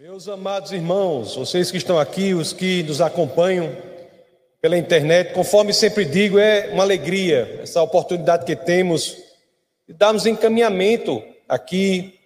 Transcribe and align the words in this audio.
Meus 0.00 0.28
amados 0.28 0.72
irmãos, 0.72 1.36
vocês 1.36 1.70
que 1.70 1.76
estão 1.76 1.98
aqui, 1.98 2.32
os 2.32 2.54
que 2.54 2.82
nos 2.84 3.02
acompanham 3.02 3.76
pela 4.58 4.78
internet, 4.78 5.34
conforme 5.34 5.74
sempre 5.74 6.06
digo, 6.06 6.38
é 6.38 6.70
uma 6.72 6.82
alegria 6.82 7.60
essa 7.62 7.82
oportunidade 7.82 8.46
que 8.46 8.56
temos 8.56 9.18
de 9.86 9.92
darmos 9.92 10.24
encaminhamento 10.24 11.22
aqui 11.46 12.18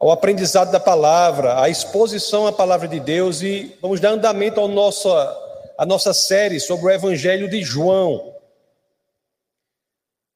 ao 0.00 0.10
aprendizado 0.10 0.72
da 0.72 0.80
palavra, 0.80 1.62
à 1.62 1.68
exposição 1.68 2.48
à 2.48 2.52
palavra 2.52 2.88
de 2.88 2.98
Deus 2.98 3.40
e 3.40 3.72
vamos 3.80 4.00
dar 4.00 4.10
andamento 4.10 4.58
ao 4.58 4.66
nosso, 4.66 5.12
à 5.78 5.86
nossa 5.86 6.12
série 6.12 6.58
sobre 6.58 6.86
o 6.86 6.90
Evangelho 6.90 7.48
de 7.48 7.62
João. 7.62 8.34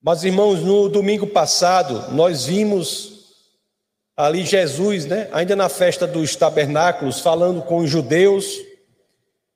Mas, 0.00 0.22
irmãos, 0.22 0.60
no 0.60 0.88
domingo 0.88 1.26
passado, 1.26 2.12
nós 2.12 2.46
vimos 2.46 3.13
ali 4.16 4.44
Jesus, 4.44 5.06
né, 5.06 5.28
ainda 5.32 5.56
na 5.56 5.68
festa 5.68 6.06
dos 6.06 6.36
tabernáculos, 6.36 7.20
falando 7.20 7.62
com 7.62 7.78
os 7.78 7.90
judeus, 7.90 8.46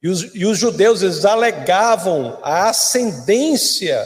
e 0.03 0.09
os, 0.09 0.35
e 0.35 0.45
os 0.45 0.59
judeus 0.59 1.03
eles 1.03 1.25
alegavam 1.25 2.39
a 2.43 2.69
ascendência 2.69 4.05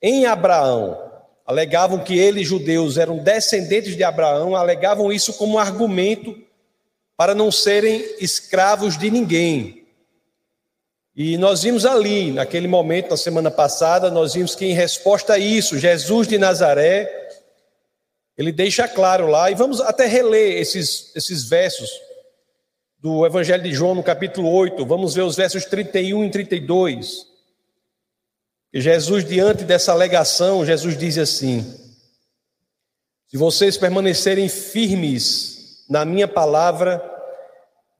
em 0.00 0.26
Abraão, 0.26 0.98
alegavam 1.46 2.02
que 2.02 2.18
eles, 2.18 2.48
judeus, 2.48 2.96
eram 2.96 3.18
descendentes 3.18 3.96
de 3.96 4.04
Abraão, 4.04 4.56
alegavam 4.56 5.12
isso 5.12 5.34
como 5.34 5.58
argumento 5.58 6.36
para 7.16 7.34
não 7.34 7.52
serem 7.52 8.04
escravos 8.20 8.98
de 8.98 9.10
ninguém. 9.10 9.86
E 11.14 11.36
nós 11.36 11.62
vimos 11.62 11.84
ali, 11.84 12.32
naquele 12.32 12.66
momento, 12.66 13.10
na 13.10 13.18
semana 13.18 13.50
passada, 13.50 14.10
nós 14.10 14.32
vimos 14.32 14.54
que 14.54 14.64
em 14.64 14.72
resposta 14.72 15.34
a 15.34 15.38
isso, 15.38 15.78
Jesus 15.78 16.26
de 16.26 16.38
Nazaré, 16.38 17.21
ele 18.42 18.52
deixa 18.52 18.88
claro 18.88 19.28
lá, 19.28 19.50
e 19.50 19.54
vamos 19.54 19.80
até 19.80 20.06
reler 20.06 20.60
esses, 20.60 21.14
esses 21.14 21.44
versos 21.44 21.90
do 22.98 23.24
Evangelho 23.24 23.62
de 23.62 23.72
João, 23.72 23.94
no 23.94 24.02
capítulo 24.02 24.50
8, 24.50 24.84
vamos 24.84 25.14
ver 25.14 25.22
os 25.22 25.36
versos 25.36 25.64
31 25.64 26.24
e 26.24 26.30
32. 26.30 27.26
E 28.72 28.80
Jesus, 28.80 29.24
diante 29.24 29.64
dessa 29.64 29.92
alegação, 29.92 30.64
Jesus 30.64 30.96
diz 30.96 31.18
assim: 31.18 31.62
Se 33.28 33.36
vocês 33.36 33.76
permanecerem 33.76 34.48
firmes 34.48 35.84
na 35.88 36.04
minha 36.04 36.26
palavra, 36.26 37.02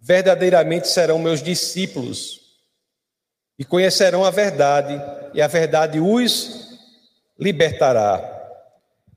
verdadeiramente 0.00 0.88
serão 0.88 1.18
meus 1.18 1.42
discípulos 1.42 2.40
e 3.58 3.64
conhecerão 3.64 4.24
a 4.24 4.30
verdade, 4.30 5.00
e 5.34 5.42
a 5.42 5.46
verdade 5.46 6.00
os 6.00 6.78
libertará 7.38 8.31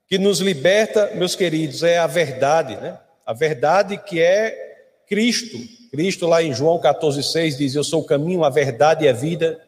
que 0.08 0.18
nos 0.18 0.40
liberta, 0.40 1.12
meus 1.16 1.36
queridos, 1.36 1.84
é 1.84 1.98
a 1.98 2.08
verdade, 2.08 2.76
né? 2.78 3.00
A 3.26 3.34
verdade 3.34 3.98
que 3.98 4.22
é 4.22 4.76
Cristo. 5.08 5.58
Cristo, 5.92 6.28
lá 6.28 6.44
em 6.44 6.54
João 6.54 6.80
14,6, 6.80 7.58
diz: 7.58 7.76
Eu 7.76 7.84
sou 7.84 8.02
o 8.02 8.06
caminho, 8.06 8.44
a 8.44 8.50
verdade 8.50 9.06
e 9.06 9.10
a 9.10 9.14
vida. 9.14 9.60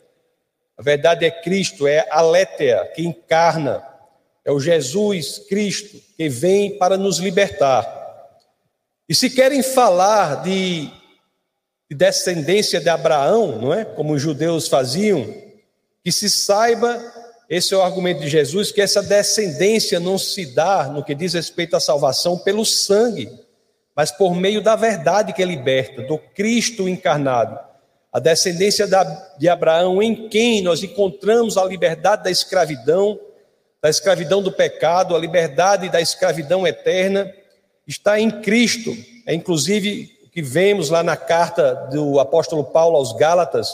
A 0.77 0.83
verdade 0.83 1.25
é 1.25 1.31
Cristo, 1.31 1.87
é 1.87 2.05
a 2.11 2.21
Létea, 2.21 2.91
que 2.93 3.01
encarna, 3.01 3.83
é 4.45 4.51
o 4.51 4.59
Jesus 4.59 5.39
Cristo, 5.49 5.99
que 6.15 6.29
vem 6.29 6.77
para 6.77 6.95
nos 6.95 7.17
libertar. 7.17 7.95
E 9.09 9.15
se 9.15 9.29
querem 9.29 9.63
falar 9.63 10.43
de, 10.43 10.87
de 11.89 11.97
descendência 11.97 12.79
de 12.79 12.89
Abraão, 12.89 13.59
não 13.59 13.73
é? 13.73 13.85
Como 13.85 14.13
os 14.13 14.21
judeus 14.21 14.67
faziam, 14.67 15.25
que 16.03 16.11
se 16.11 16.29
saiba 16.29 17.01
esse 17.49 17.73
é 17.73 17.77
o 17.77 17.81
argumento 17.81 18.21
de 18.21 18.27
Jesus, 18.27 18.71
que 18.71 18.81
essa 18.81 19.01
descendência 19.01 19.99
não 19.99 20.17
se 20.17 20.45
dá, 20.53 20.85
no 20.85 21.03
que 21.03 21.15
diz 21.15 21.33
respeito 21.33 21.75
à 21.75 21.79
salvação, 21.79 22.37
pelo 22.37 22.65
sangue, 22.65 23.29
mas 23.95 24.11
por 24.11 24.35
meio 24.35 24.61
da 24.61 24.75
verdade 24.75 25.31
que 25.31 25.41
é 25.41 25.45
liberta, 25.45 26.01
do 26.01 26.17
Cristo 26.17 26.89
encarnado. 26.89 27.57
A 28.11 28.19
descendência 28.19 28.87
de 29.37 29.47
Abraão, 29.47 30.01
em 30.01 30.27
quem 30.27 30.61
nós 30.61 30.83
encontramos 30.83 31.57
a 31.57 31.63
liberdade 31.63 32.23
da 32.23 32.31
escravidão, 32.31 33.19
da 33.81 33.89
escravidão 33.89 34.41
do 34.41 34.51
pecado, 34.51 35.15
a 35.15 35.19
liberdade 35.19 35.89
da 35.89 36.01
escravidão 36.01 36.67
eterna, 36.67 37.31
está 37.87 38.19
em 38.19 38.29
Cristo. 38.29 38.95
É 39.25 39.33
inclusive 39.33 40.11
o 40.25 40.29
que 40.29 40.41
vemos 40.41 40.89
lá 40.89 41.01
na 41.01 41.15
carta 41.15 41.87
do 41.91 42.19
apóstolo 42.19 42.63
Paulo 42.65 42.97
aos 42.97 43.13
Gálatas, 43.13 43.73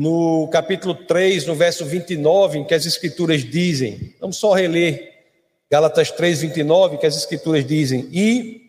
no 0.00 0.48
capítulo 0.48 0.94
3, 0.94 1.44
no 1.44 1.54
verso 1.54 1.84
29, 1.84 2.58
em 2.58 2.64
que 2.64 2.72
as 2.72 2.86
escrituras 2.86 3.44
dizem, 3.44 4.14
vamos 4.18 4.38
só 4.38 4.54
reler 4.54 5.12
Gálatas 5.70 6.10
3, 6.10 6.40
29, 6.40 6.96
que 6.96 7.04
as 7.04 7.18
escrituras 7.18 7.66
dizem, 7.66 8.08
e 8.10 8.62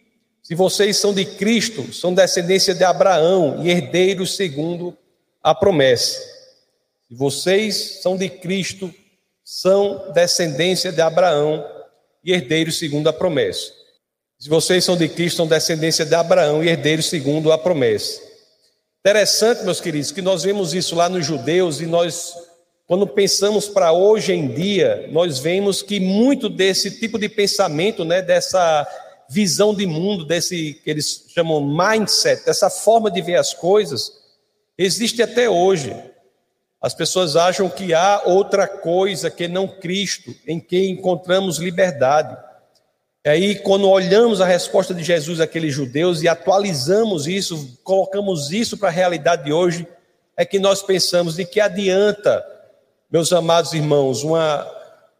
se 0.44 0.54
vocês 0.54 0.98
são 0.98 1.14
de 1.14 1.24
Cristo, 1.24 1.94
são 1.94 2.14
descendência 2.14 2.76
de 2.76 2.84
Abraão 2.84 3.64
e 3.64 3.70
herdeiros 3.70 4.36
segundo 4.36 4.94
a 5.42 5.56
promessa. 5.56 6.20
Se 7.08 7.16
vocês 7.16 8.02
são 8.02 8.18
de 8.18 8.28
Cristo, 8.28 8.94
são 9.42 10.12
descendência 10.14 10.92
de 10.92 11.00
Abraão 11.00 11.66
e 12.26 12.34
herdeiros 12.34 12.78
segundo 12.78 13.08
a 13.08 13.14
promessa. 13.14 13.72
Se 14.38 14.50
vocês 14.50 14.84
são 14.84 14.98
de 14.98 15.08
Cristo, 15.08 15.38
são 15.38 15.48
descendência 15.48 16.04
de 16.04 16.14
Abraão 16.14 16.62
e 16.62 16.68
herdeiros 16.68 17.06
segundo 17.06 17.54
a 17.54 17.58
promessa. 17.58 18.31
Interessante, 19.04 19.64
meus 19.64 19.82
queridos, 19.82 20.12
que 20.12 20.22
nós 20.22 20.44
vemos 20.44 20.76
isso 20.76 20.96
lá 20.96 21.10
nos 21.10 21.26
judeus 21.26 21.82
e 21.82 21.88
nós, 21.88 22.36
quando 22.86 23.08
pensamos 23.08 23.68
para 23.68 23.92
hoje 23.92 24.32
em 24.32 24.54
dia, 24.54 25.10
nós 25.12 25.40
vemos 25.40 25.82
que 25.82 26.00
muito 26.00 26.48
desse 26.48 27.00
tipo 27.00 27.18
de 27.18 27.28
pensamento, 27.28 28.06
né, 28.06 28.22
dessa 28.22 28.88
visão 29.28 29.74
de 29.74 29.88
mundo, 29.88 30.24
desse 30.24 30.76
que 30.84 30.90
eles 30.92 31.26
chamam 31.30 31.66
mindset, 31.66 32.46
dessa 32.46 32.70
forma 32.70 33.10
de 33.10 33.24
ver 33.24 33.38
as 33.38 33.56
coisas, 33.56 34.12
existe 34.78 35.24
até 35.24 35.50
hoje. 35.50 35.96
As 36.80 36.94
pessoas 36.94 37.36
acham 37.36 37.68
que 37.70 37.96
há 37.96 38.22
outra 38.24 38.68
coisa 38.68 39.32
que 39.32 39.48
não 39.48 39.68
Cristo, 39.68 40.32
em 40.46 40.60
que 40.60 40.88
encontramos 40.88 41.58
liberdade. 41.58 42.38
E 43.24 43.30
aí, 43.30 43.56
quando 43.56 43.88
olhamos 43.88 44.42
a 44.42 44.46
resposta 44.48 44.96
de 44.96 45.04
Jesus 45.04 45.40
àqueles 45.40 45.74
judeus 45.74 46.24
e 46.24 46.28
atualizamos 46.28 47.28
isso, 47.28 47.78
colocamos 47.84 48.52
isso 48.52 48.78
para 48.78 48.90
a 48.90 48.92
realidade 48.92 49.46
de 49.46 49.54
hoje, 49.54 49.88
é 50.36 50.44
que 50.44 50.58
nós 50.58 50.82
pensamos 50.82 51.36
de 51.36 51.46
que 51.46 51.60
adianta, 51.60 52.44
meus 53.12 53.32
amados 53.32 53.74
irmãos, 53.74 54.24
uma, 54.24 54.68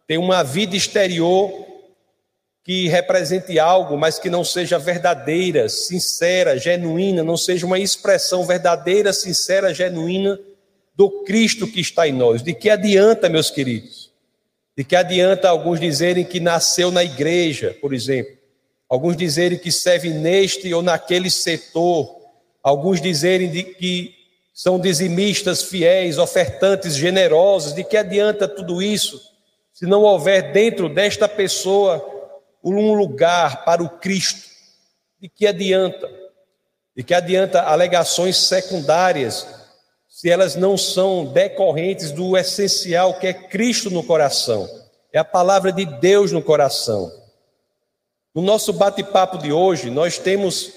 ter 0.08 0.18
uma 0.18 0.42
vida 0.42 0.74
exterior 0.74 1.64
que 2.64 2.88
represente 2.88 3.56
algo, 3.60 3.96
mas 3.96 4.18
que 4.18 4.28
não 4.28 4.42
seja 4.42 4.80
verdadeira, 4.80 5.68
sincera, 5.68 6.58
genuína, 6.58 7.22
não 7.22 7.36
seja 7.36 7.64
uma 7.64 7.78
expressão 7.78 8.44
verdadeira, 8.44 9.12
sincera, 9.12 9.72
genuína 9.72 10.40
do 10.96 11.22
Cristo 11.22 11.68
que 11.68 11.80
está 11.80 12.08
em 12.08 12.12
nós. 12.12 12.42
De 12.42 12.52
que 12.52 12.68
adianta, 12.68 13.28
meus 13.28 13.48
queridos? 13.48 14.01
De 14.76 14.84
que 14.84 14.96
adianta 14.96 15.48
alguns 15.48 15.78
dizerem 15.78 16.24
que 16.24 16.40
nasceu 16.40 16.90
na 16.90 17.04
igreja, 17.04 17.76
por 17.80 17.92
exemplo, 17.92 18.36
alguns 18.88 19.16
dizerem 19.16 19.58
que 19.58 19.70
serve 19.70 20.10
neste 20.10 20.72
ou 20.72 20.82
naquele 20.82 21.30
setor, 21.30 22.16
alguns 22.62 23.00
dizerem 23.00 23.50
de 23.50 23.62
que 23.62 24.14
são 24.54 24.78
dizimistas 24.78 25.62
fiéis, 25.62 26.18
ofertantes 26.18 26.94
generosos, 26.94 27.74
de 27.74 27.84
que 27.84 27.96
adianta 27.96 28.46
tudo 28.46 28.82
isso 28.82 29.20
se 29.72 29.86
não 29.86 30.02
houver 30.02 30.52
dentro 30.52 30.88
desta 30.88 31.26
pessoa 31.26 32.06
um 32.62 32.94
lugar 32.94 33.64
para 33.64 33.82
o 33.82 33.88
Cristo? 33.88 34.48
De 35.20 35.28
que 35.28 35.46
adianta? 35.46 36.08
De 36.94 37.02
que 37.02 37.14
adianta 37.14 37.62
alegações 37.62 38.36
secundárias 38.36 39.61
se 40.22 40.30
elas 40.30 40.54
não 40.54 40.78
são 40.78 41.24
decorrentes 41.24 42.12
do 42.12 42.36
essencial 42.36 43.14
que 43.14 43.26
é 43.26 43.32
Cristo 43.32 43.90
no 43.90 44.04
coração, 44.04 44.68
é 45.12 45.18
a 45.18 45.24
palavra 45.24 45.72
de 45.72 45.84
Deus 45.84 46.30
no 46.30 46.40
coração. 46.40 47.10
No 48.32 48.40
nosso 48.40 48.72
bate-papo 48.72 49.36
de 49.36 49.52
hoje, 49.52 49.90
nós 49.90 50.18
temos 50.18 50.70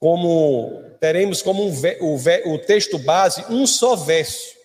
como 0.00 0.82
teremos 0.98 1.40
como 1.40 1.62
um, 1.62 1.72
o, 2.00 2.52
o 2.52 2.58
texto 2.58 2.98
base 2.98 3.44
um 3.48 3.64
só 3.64 3.94
verso. 3.94 4.56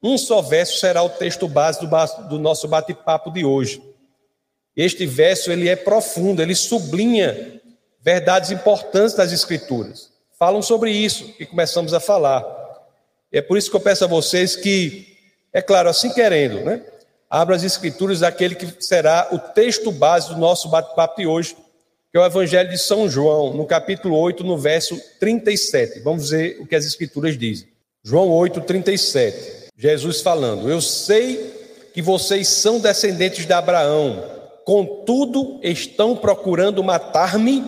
Um 0.00 0.16
só 0.16 0.40
verso 0.40 0.78
será 0.78 1.02
o 1.02 1.10
texto 1.10 1.48
base 1.48 1.80
do, 1.80 1.88
do 2.28 2.38
nosso 2.38 2.68
bate-papo 2.68 3.32
de 3.32 3.44
hoje. 3.44 3.82
Este 4.76 5.06
verso 5.06 5.50
ele 5.50 5.68
é 5.68 5.74
profundo, 5.74 6.40
ele 6.40 6.54
sublinha 6.54 7.60
verdades 8.00 8.52
importantes 8.52 9.16
das 9.16 9.32
Escrituras. 9.32 10.12
Falam 10.38 10.62
sobre 10.62 10.92
isso 10.92 11.32
que 11.32 11.44
começamos 11.44 11.92
a 11.92 11.98
falar. 11.98 12.62
É 13.34 13.42
por 13.42 13.58
isso 13.58 13.68
que 13.68 13.74
eu 13.74 13.80
peço 13.80 14.04
a 14.04 14.06
vocês 14.06 14.54
que, 14.54 15.08
é 15.52 15.60
claro, 15.60 15.88
assim 15.88 16.08
querendo, 16.08 16.60
né? 16.60 16.80
Abra 17.28 17.56
as 17.56 17.64
escrituras 17.64 18.20
daquele 18.20 18.54
que 18.54 18.76
será 18.78 19.26
o 19.32 19.40
texto 19.40 19.90
base 19.90 20.28
do 20.28 20.38
nosso 20.38 20.68
bate-papo 20.68 21.20
de 21.20 21.26
hoje, 21.26 21.56
que 22.12 22.16
é 22.16 22.20
o 22.20 22.24
Evangelho 22.24 22.70
de 22.70 22.78
São 22.78 23.08
João, 23.10 23.52
no 23.52 23.66
capítulo 23.66 24.16
8, 24.16 24.44
no 24.44 24.56
verso 24.56 24.96
37. 25.18 25.98
Vamos 25.98 26.30
ver 26.30 26.60
o 26.60 26.66
que 26.66 26.76
as 26.76 26.84
escrituras 26.84 27.36
dizem. 27.36 27.66
João 28.04 28.30
8, 28.30 28.60
37. 28.60 29.70
Jesus 29.76 30.20
falando: 30.20 30.70
Eu 30.70 30.80
sei 30.80 31.90
que 31.92 32.00
vocês 32.00 32.46
são 32.46 32.78
descendentes 32.78 33.46
de 33.46 33.52
Abraão, 33.52 34.30
contudo 34.64 35.58
estão 35.60 36.14
procurando 36.14 36.84
matar-me 36.84 37.64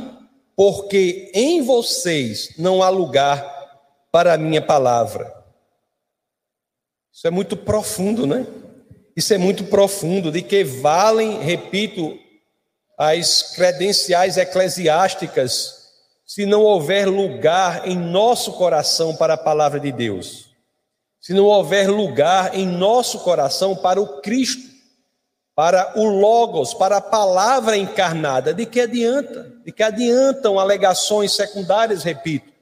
porque 0.54 1.28
em 1.34 1.60
vocês 1.62 2.54
não 2.56 2.84
há 2.84 2.88
lugar 2.88 3.44
para 4.12 4.34
a 4.34 4.38
minha 4.38 4.62
palavra. 4.62 5.34
Isso 7.16 7.26
é 7.26 7.30
muito 7.30 7.56
profundo, 7.56 8.26
né? 8.26 8.46
Isso 9.16 9.32
é 9.32 9.38
muito 9.38 9.64
profundo, 9.64 10.30
de 10.30 10.42
que 10.42 10.62
valem, 10.62 11.40
repito, 11.40 12.18
as 12.98 13.54
credenciais 13.54 14.36
eclesiásticas 14.36 15.86
se 16.26 16.44
não 16.44 16.60
houver 16.60 17.08
lugar 17.08 17.88
em 17.88 17.96
nosso 17.96 18.52
coração 18.52 19.16
para 19.16 19.32
a 19.32 19.38
palavra 19.38 19.80
de 19.80 19.90
Deus. 19.90 20.50
Se 21.18 21.32
não 21.32 21.46
houver 21.46 21.88
lugar 21.88 22.54
em 22.54 22.66
nosso 22.66 23.20
coração 23.20 23.74
para 23.74 23.98
o 23.98 24.20
Cristo, 24.20 24.68
para 25.54 25.98
o 25.98 26.04
Logos, 26.04 26.74
para 26.74 26.98
a 26.98 27.00
palavra 27.00 27.78
encarnada, 27.78 28.52
de 28.52 28.66
que 28.66 28.82
adianta? 28.82 29.50
De 29.64 29.72
que 29.72 29.82
adiantam 29.82 30.58
alegações 30.58 31.32
secundárias, 31.32 32.02
repito, 32.02 32.52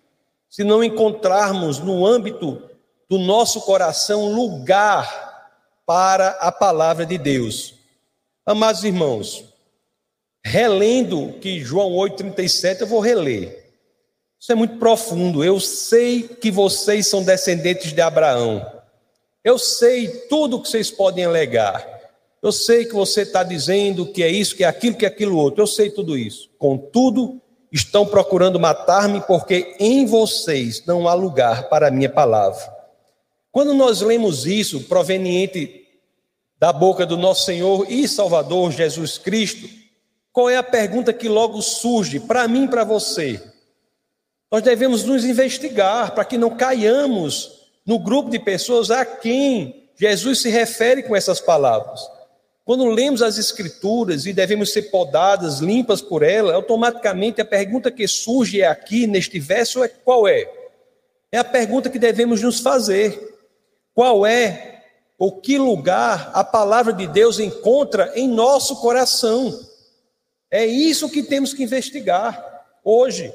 se 0.49 0.63
não 0.63 0.85
encontrarmos 0.85 1.81
no 1.81 2.07
âmbito 2.07 2.71
do 3.15 3.19
nosso 3.19 3.61
coração 3.61 4.33
lugar 4.33 5.49
para 5.87 6.31
a 6.31 6.51
palavra 6.51 7.07
de 7.07 7.17
Deus. 7.17 7.75
Amados 8.45 8.83
irmãos, 8.83 9.45
relendo 10.45 11.35
que 11.35 11.61
João 11.61 11.93
8,37, 11.93 12.81
eu 12.81 12.87
vou 12.89 12.99
reler. 12.99 13.73
Isso 14.41 14.51
é 14.51 14.55
muito 14.57 14.79
profundo. 14.79 15.45
Eu 15.45 15.61
sei 15.61 16.25
que 16.25 16.51
vocês 16.51 17.07
são 17.07 17.23
descendentes 17.23 17.93
de 17.93 18.01
Abraão. 18.01 18.67
Eu 19.45 19.61
sei 19.61 20.09
tudo 20.29 20.61
que 20.61 20.69
vocês 20.69 20.91
podem 20.91 21.25
alegar. 21.25 21.87
Eu 22.43 22.51
sei 22.51 22.85
que 22.85 22.95
você 22.95 23.23
está 23.23 23.45
dizendo 23.45 24.07
que 24.07 24.25
é 24.25 24.29
isso, 24.29 24.57
que 24.57 24.65
é 24.65 24.67
aquilo, 24.67 24.97
que 24.97 25.05
é 25.05 25.09
aquilo 25.09 25.39
outro. 25.39 25.63
Eu 25.63 25.69
sei 25.69 25.89
tudo 25.89 26.19
isso. 26.19 26.51
Contudo, 26.59 27.41
estão 27.71 28.05
procurando 28.05 28.59
matar-me 28.59 29.21
porque 29.21 29.77
em 29.79 30.05
vocês 30.05 30.85
não 30.85 31.07
há 31.07 31.15
lugar 31.15 31.69
para 31.69 31.87
a 31.87 31.93
minha 31.93 32.11
palavra. 32.11 32.75
Quando 33.55 33.73
nós 33.73 34.01
lemos 34.01 34.47
isso, 34.47 34.81
proveniente 34.81 35.87
da 36.59 36.73
boca 36.73 37.07
do 37.07 37.17
nosso 37.17 37.45
Senhor 37.45 37.87
e 37.89 38.09
Salvador 38.09 38.73
Jesus 38.73 39.17
Cristo, 39.17 39.69
qual 40.33 40.51
é 40.51 40.57
a 40.57 40.63
pergunta 40.65 41.13
que 41.13 41.29
logo 41.29 41.63
surge 41.63 42.19
para 42.19 42.49
mim 42.49 42.65
e 42.65 42.69
para 42.69 42.83
você? 42.83 43.41
Nós 44.51 44.61
devemos 44.61 45.05
nos 45.05 45.25
investigar 45.25 46.17
para 46.17 46.25
que 46.25 46.37
não 46.37 46.51
caiamos 46.51 47.71
no 47.87 47.97
grupo 47.97 48.29
de 48.29 48.41
pessoas 48.41 48.91
a 48.91 49.07
quem 49.07 49.89
Jesus 49.95 50.41
se 50.41 50.51
refere 50.51 51.05
com 51.05 51.15
essas 51.15 51.41
palavras. 51.41 52.01
Quando 52.65 52.85
lemos 52.87 53.23
as 53.23 53.39
Escrituras 53.39 54.27
e 54.27 54.33
devemos 54.33 54.73
ser 54.73 54.91
podadas, 54.91 55.61
limpas 55.61 56.03
por 56.03 56.25
ela, 56.25 56.55
automaticamente 56.55 57.41
a 57.41 57.45
pergunta 57.45 57.93
que 57.93 58.09
surge 58.09 58.65
aqui 58.65 59.07
neste 59.07 59.39
verso 59.39 59.85
é 59.85 59.87
qual 59.87 60.27
é? 60.27 60.51
É 61.31 61.39
a 61.39 61.45
pergunta 61.45 61.89
que 61.89 62.01
devemos 62.01 62.43
nos 62.43 62.59
fazer. 62.59 63.34
Qual 63.95 64.27
é 64.27 64.83
ou 65.17 65.41
que 65.41 65.57
lugar 65.57 66.31
a 66.35 66.43
palavra 66.43 66.93
de 66.93 67.07
Deus 67.07 67.39
encontra 67.39 68.13
em 68.17 68.29
nosso 68.29 68.81
coração? 68.81 69.59
É 70.51 70.67
isso 70.67 71.09
que 71.09 71.23
temos 71.23 71.55
que 71.55 71.63
investigar 71.63 72.65
hoje. 72.85 73.33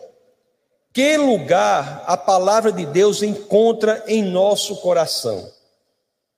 Que 0.94 1.18
lugar 1.18 2.04
a 2.06 2.18
palavra 2.18 2.72
de 2.72 2.86
Deus 2.86 3.24
encontra 3.24 4.04
em 4.08 4.24
nosso 4.24 4.76
coração? 4.78 5.50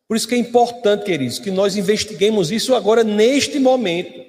Por 0.07 0.18
isso 0.18 0.27
que 0.27 0.35
é 0.35 0.38
importante, 0.38 1.06
queridos, 1.06 1.39
que 1.39 1.50
nós 1.50 1.75
investiguemos 1.77 2.51
isso 2.51 2.75
agora 2.75 3.03
neste 3.03 3.59
momento 3.59 4.19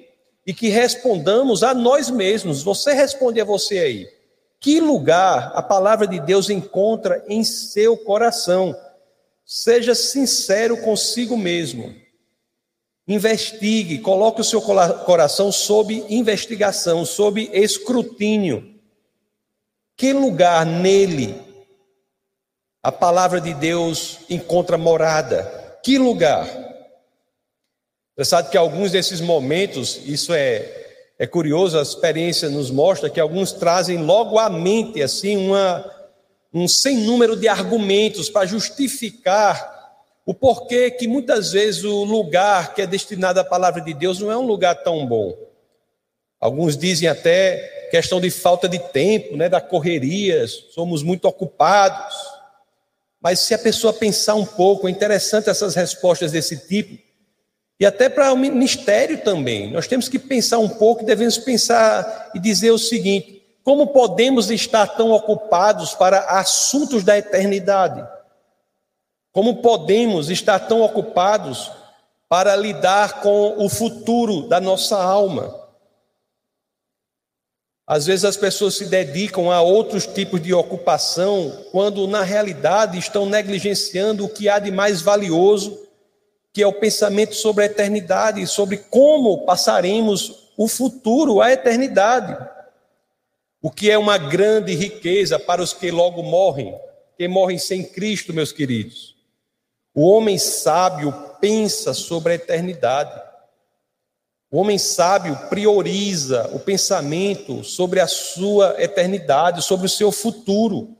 e 0.47 0.53
que 0.53 0.69
respondamos 0.69 1.61
a 1.61 1.73
nós 1.73 2.09
mesmos. 2.09 2.63
Você 2.63 2.93
responde 2.93 3.41
a 3.41 3.45
você 3.45 3.79
aí. 3.79 4.07
Que 4.59 4.79
lugar 4.79 5.51
a 5.53 5.61
palavra 5.61 6.07
de 6.07 6.19
Deus 6.21 6.49
encontra 6.49 7.23
em 7.27 7.43
seu 7.43 7.97
coração? 7.97 8.75
Seja 9.55 9.93
sincero 9.93 10.77
consigo 10.77 11.37
mesmo. 11.37 11.93
Investigue, 13.07 13.99
coloque 13.99 14.41
o 14.41 14.43
seu 14.43 14.59
coração 14.59 15.51
sob 15.51 16.03
investigação, 16.09 17.05
sob 17.05 17.51
escrutínio. 17.53 18.81
Que 19.95 20.11
lugar 20.11 20.65
nele 20.65 21.39
a 22.81 22.91
palavra 22.91 23.39
de 23.39 23.53
Deus 23.53 24.21
encontra 24.27 24.75
morada? 24.75 25.77
que 25.83 25.99
lugar? 25.99 26.47
Você 28.17 28.25
sabe 28.25 28.49
que 28.49 28.57
alguns 28.57 28.91
desses 28.91 29.21
momentos, 29.21 30.01
isso 30.03 30.33
é, 30.33 31.13
é 31.19 31.27
curioso, 31.27 31.77
a 31.77 31.83
experiência 31.83 32.49
nos 32.49 32.71
mostra 32.71 33.07
que 33.07 33.19
alguns 33.19 33.51
trazem 33.51 33.99
logo 33.99 34.39
à 34.39 34.49
mente 34.49 34.99
assim 34.99 35.37
uma, 35.37 35.85
um 36.53 36.67
sem 36.67 36.97
número 36.97 37.35
de 37.35 37.47
argumentos 37.47 38.29
para 38.29 38.45
justificar 38.45 39.73
o 40.25 40.33
porquê 40.33 40.91
que 40.91 41.07
muitas 41.07 41.51
vezes 41.51 41.83
o 41.83 42.03
lugar 42.03 42.73
que 42.73 42.81
é 42.81 42.87
destinado 42.87 43.39
à 43.39 43.43
palavra 43.43 43.81
de 43.81 43.93
Deus 43.93 44.19
não 44.19 44.31
é 44.31 44.37
um 44.37 44.45
lugar 44.45 44.75
tão 44.83 45.05
bom. 45.05 45.35
Alguns 46.39 46.77
dizem 46.77 47.09
até 47.09 47.87
questão 47.89 48.19
de 48.21 48.29
falta 48.29 48.67
de 48.67 48.79
tempo, 48.79 49.35
né, 49.35 49.49
da 49.49 49.61
correria, 49.61 50.45
somos 50.47 51.03
muito 51.03 51.25
ocupados. 51.25 52.15
Mas 53.21 53.39
se 53.39 53.53
a 53.53 53.57
pessoa 53.57 53.93
pensar 53.93 54.35
um 54.35 54.45
pouco, 54.45 54.87
é 54.87 54.91
interessante 54.91 55.49
essas 55.49 55.75
respostas 55.75 56.31
desse 56.31 56.67
tipo. 56.67 57.01
E 57.79 57.85
até 57.85 58.09
para 58.09 58.31
o 58.33 58.37
ministério 58.37 59.23
também. 59.23 59.71
Nós 59.71 59.87
temos 59.87 60.09
que 60.09 60.19
pensar 60.19 60.59
um 60.59 60.69
pouco, 60.69 61.05
devemos 61.05 61.37
pensar 61.37 62.31
e 62.35 62.39
dizer 62.39 62.71
o 62.71 62.77
seguinte: 62.77 63.32
como 63.63 63.87
podemos 63.87 64.51
estar 64.51 64.87
tão 64.87 65.11
ocupados 65.11 65.93
para 65.93 66.19
assuntos 66.39 67.03
da 67.03 67.17
eternidade? 67.17 68.05
Como 69.31 69.61
podemos 69.61 70.29
estar 70.29 70.59
tão 70.59 70.81
ocupados 70.81 71.71
para 72.27 72.55
lidar 72.55 73.21
com 73.21 73.63
o 73.63 73.69
futuro 73.69 74.47
da 74.47 74.59
nossa 74.59 75.01
alma? 75.01 75.63
Às 77.87 78.05
vezes 78.05 78.25
as 78.25 78.37
pessoas 78.37 78.75
se 78.75 78.85
dedicam 78.85 79.51
a 79.51 79.61
outros 79.61 80.05
tipos 80.05 80.41
de 80.41 80.53
ocupação, 80.53 81.65
quando 81.71 82.07
na 82.07 82.21
realidade 82.21 82.97
estão 82.97 83.25
negligenciando 83.25 84.25
o 84.25 84.29
que 84.29 84.47
há 84.47 84.59
de 84.59 84.71
mais 84.71 85.01
valioso, 85.01 85.79
que 86.53 86.61
é 86.61 86.67
o 86.67 86.73
pensamento 86.73 87.35
sobre 87.35 87.63
a 87.63 87.67
eternidade, 87.67 88.45
sobre 88.45 88.77
como 88.77 89.45
passaremos 89.45 90.51
o 90.55 90.67
futuro, 90.67 91.41
a 91.41 91.51
eternidade. 91.51 92.37
O 93.65 93.71
que 93.71 93.89
é 93.89 93.97
uma 93.97 94.17
grande 94.17 94.75
riqueza 94.75 95.39
para 95.39 95.61
os 95.63 95.71
que 95.71 95.89
logo 95.89 96.21
morrem, 96.21 96.77
que 97.17 97.29
morrem 97.29 97.57
sem 97.57 97.81
Cristo, 97.81 98.33
meus 98.33 98.51
queridos. 98.51 99.15
O 99.95 100.05
homem 100.05 100.37
sábio 100.37 101.13
pensa 101.39 101.93
sobre 101.93 102.33
a 102.33 102.35
eternidade. 102.35 103.21
O 104.51 104.57
homem 104.57 104.77
sábio 104.77 105.47
prioriza 105.49 106.49
o 106.53 106.59
pensamento 106.59 107.63
sobre 107.63 108.01
a 108.01 108.07
sua 108.07 108.75
eternidade, 108.83 109.63
sobre 109.63 109.85
o 109.85 109.89
seu 109.89 110.11
futuro. 110.11 110.97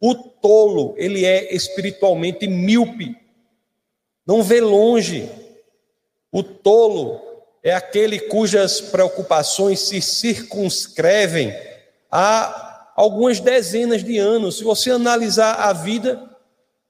O 0.00 0.14
tolo, 0.14 0.94
ele 0.96 1.24
é 1.24 1.52
espiritualmente 1.52 2.46
míope, 2.46 3.16
não 4.24 4.40
vê 4.40 4.60
longe. 4.60 5.28
O 6.30 6.44
tolo 6.44 7.20
é 7.60 7.74
aquele 7.74 8.20
cujas 8.20 8.80
preocupações 8.80 9.80
se 9.80 10.00
circunscrevem 10.00 11.73
a 12.16 12.92
algumas 12.94 13.40
dezenas 13.40 14.04
de 14.04 14.18
anos. 14.18 14.58
Se 14.58 14.64
você 14.64 14.92
analisar 14.92 15.54
a 15.54 15.72
vida, 15.72 16.30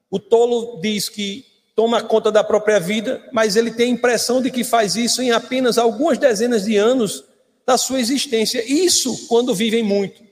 o 0.07 0.19
tolo 0.19 0.79
diz 0.79 1.09
que 1.09 1.43
toma 1.75 2.03
conta 2.03 2.31
da 2.31 2.43
própria 2.43 2.79
vida, 2.79 3.27
mas 3.31 3.55
ele 3.55 3.71
tem 3.71 3.87
a 3.87 3.95
impressão 3.95 4.39
de 4.39 4.51
que 4.51 4.63
faz 4.63 4.95
isso 4.95 5.23
em 5.23 5.31
apenas 5.31 5.79
algumas 5.79 6.19
dezenas 6.19 6.65
de 6.65 6.77
anos 6.77 7.23
da 7.65 7.75
sua 7.75 7.99
existência. 7.99 8.63
Isso 8.71 9.27
quando 9.27 9.55
vivem 9.55 9.81
muito. 9.81 10.23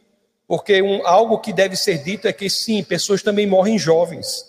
Porque 0.48 0.80
um, 0.84 1.08
algo 1.08 1.40
que 1.40 1.52
deve 1.52 1.76
ser 1.76 2.04
dito 2.04 2.28
é 2.28 2.34
que 2.34 2.48
sim, 2.48 2.84
pessoas 2.84 3.24
também 3.24 3.48
morrem 3.48 3.80
jovens. 3.80 4.46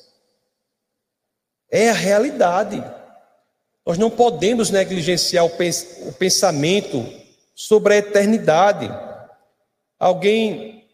É 1.70 1.88
a 1.88 1.94
realidade. 1.94 2.84
Nós 3.86 3.96
não 3.96 4.10
podemos 4.10 4.68
negligenciar 4.68 5.46
o 5.46 6.12
pensamento 6.18 7.02
sobre 7.54 7.94
a 7.94 7.96
eternidade. 7.96 9.13
Alguém 9.98 10.84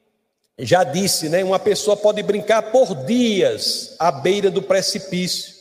já 0.58 0.84
disse, 0.84 1.28
né? 1.28 1.42
Uma 1.42 1.58
pessoa 1.58 1.96
pode 1.96 2.22
brincar 2.22 2.70
por 2.70 2.94
dias 3.04 3.94
à 3.98 4.12
beira 4.12 4.50
do 4.50 4.62
precipício 4.62 5.60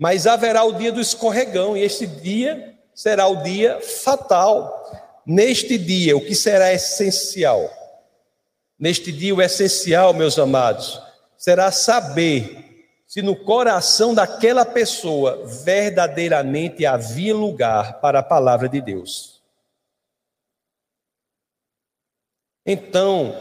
mas 0.00 0.26
haverá 0.26 0.64
o 0.64 0.72
dia 0.72 0.90
do 0.90 0.98
escorregão, 0.98 1.76
e 1.76 1.82
este 1.82 2.06
dia 2.06 2.74
será 2.94 3.26
o 3.26 3.42
dia 3.42 3.78
fatal. 3.82 4.82
Neste 5.26 5.76
dia, 5.76 6.16
o 6.16 6.22
que 6.22 6.34
será 6.34 6.72
essencial? 6.72 7.70
Neste 8.78 9.12
dia, 9.12 9.34
o 9.34 9.42
essencial, 9.42 10.14
meus 10.14 10.38
amados, 10.38 10.98
será 11.36 11.70
saber 11.70 12.88
se 13.06 13.20
no 13.20 13.36
coração 13.36 14.14
daquela 14.14 14.64
pessoa 14.64 15.44
verdadeiramente 15.44 16.86
havia 16.86 17.34
lugar 17.34 18.00
para 18.00 18.20
a 18.20 18.22
palavra 18.22 18.70
de 18.70 18.80
Deus. 18.80 19.39
Então, 22.72 23.34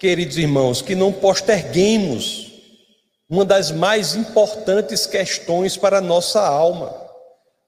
queridos 0.00 0.36
irmãos, 0.36 0.82
que 0.82 0.96
não 0.96 1.12
posterguemos 1.12 2.50
uma 3.30 3.44
das 3.44 3.70
mais 3.70 4.16
importantes 4.16 5.06
questões 5.06 5.76
para 5.76 5.98
a 5.98 6.00
nossa 6.00 6.40
alma. 6.40 6.92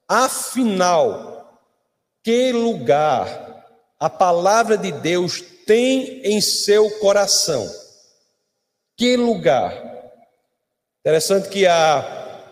Afinal, 0.09 1.57
que 2.21 2.51
lugar 2.51 3.65
a 3.97 4.09
palavra 4.09 4.77
de 4.77 4.91
Deus 4.91 5.41
tem 5.65 6.19
em 6.25 6.41
seu 6.41 6.91
coração? 6.99 7.65
Que 8.97 9.15
lugar? 9.15 9.71
Interessante 10.99 11.47
que 11.47 11.65
há 11.65 12.43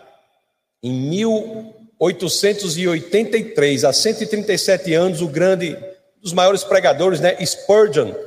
em 0.82 0.90
1883, 0.90 3.84
há 3.84 3.92
137 3.92 4.94
anos, 4.94 5.20
o 5.20 5.28
grande 5.28 5.76
dos 6.22 6.32
maiores 6.32 6.64
pregadores, 6.64 7.20
né, 7.20 7.36
Spurgeon, 7.44 8.23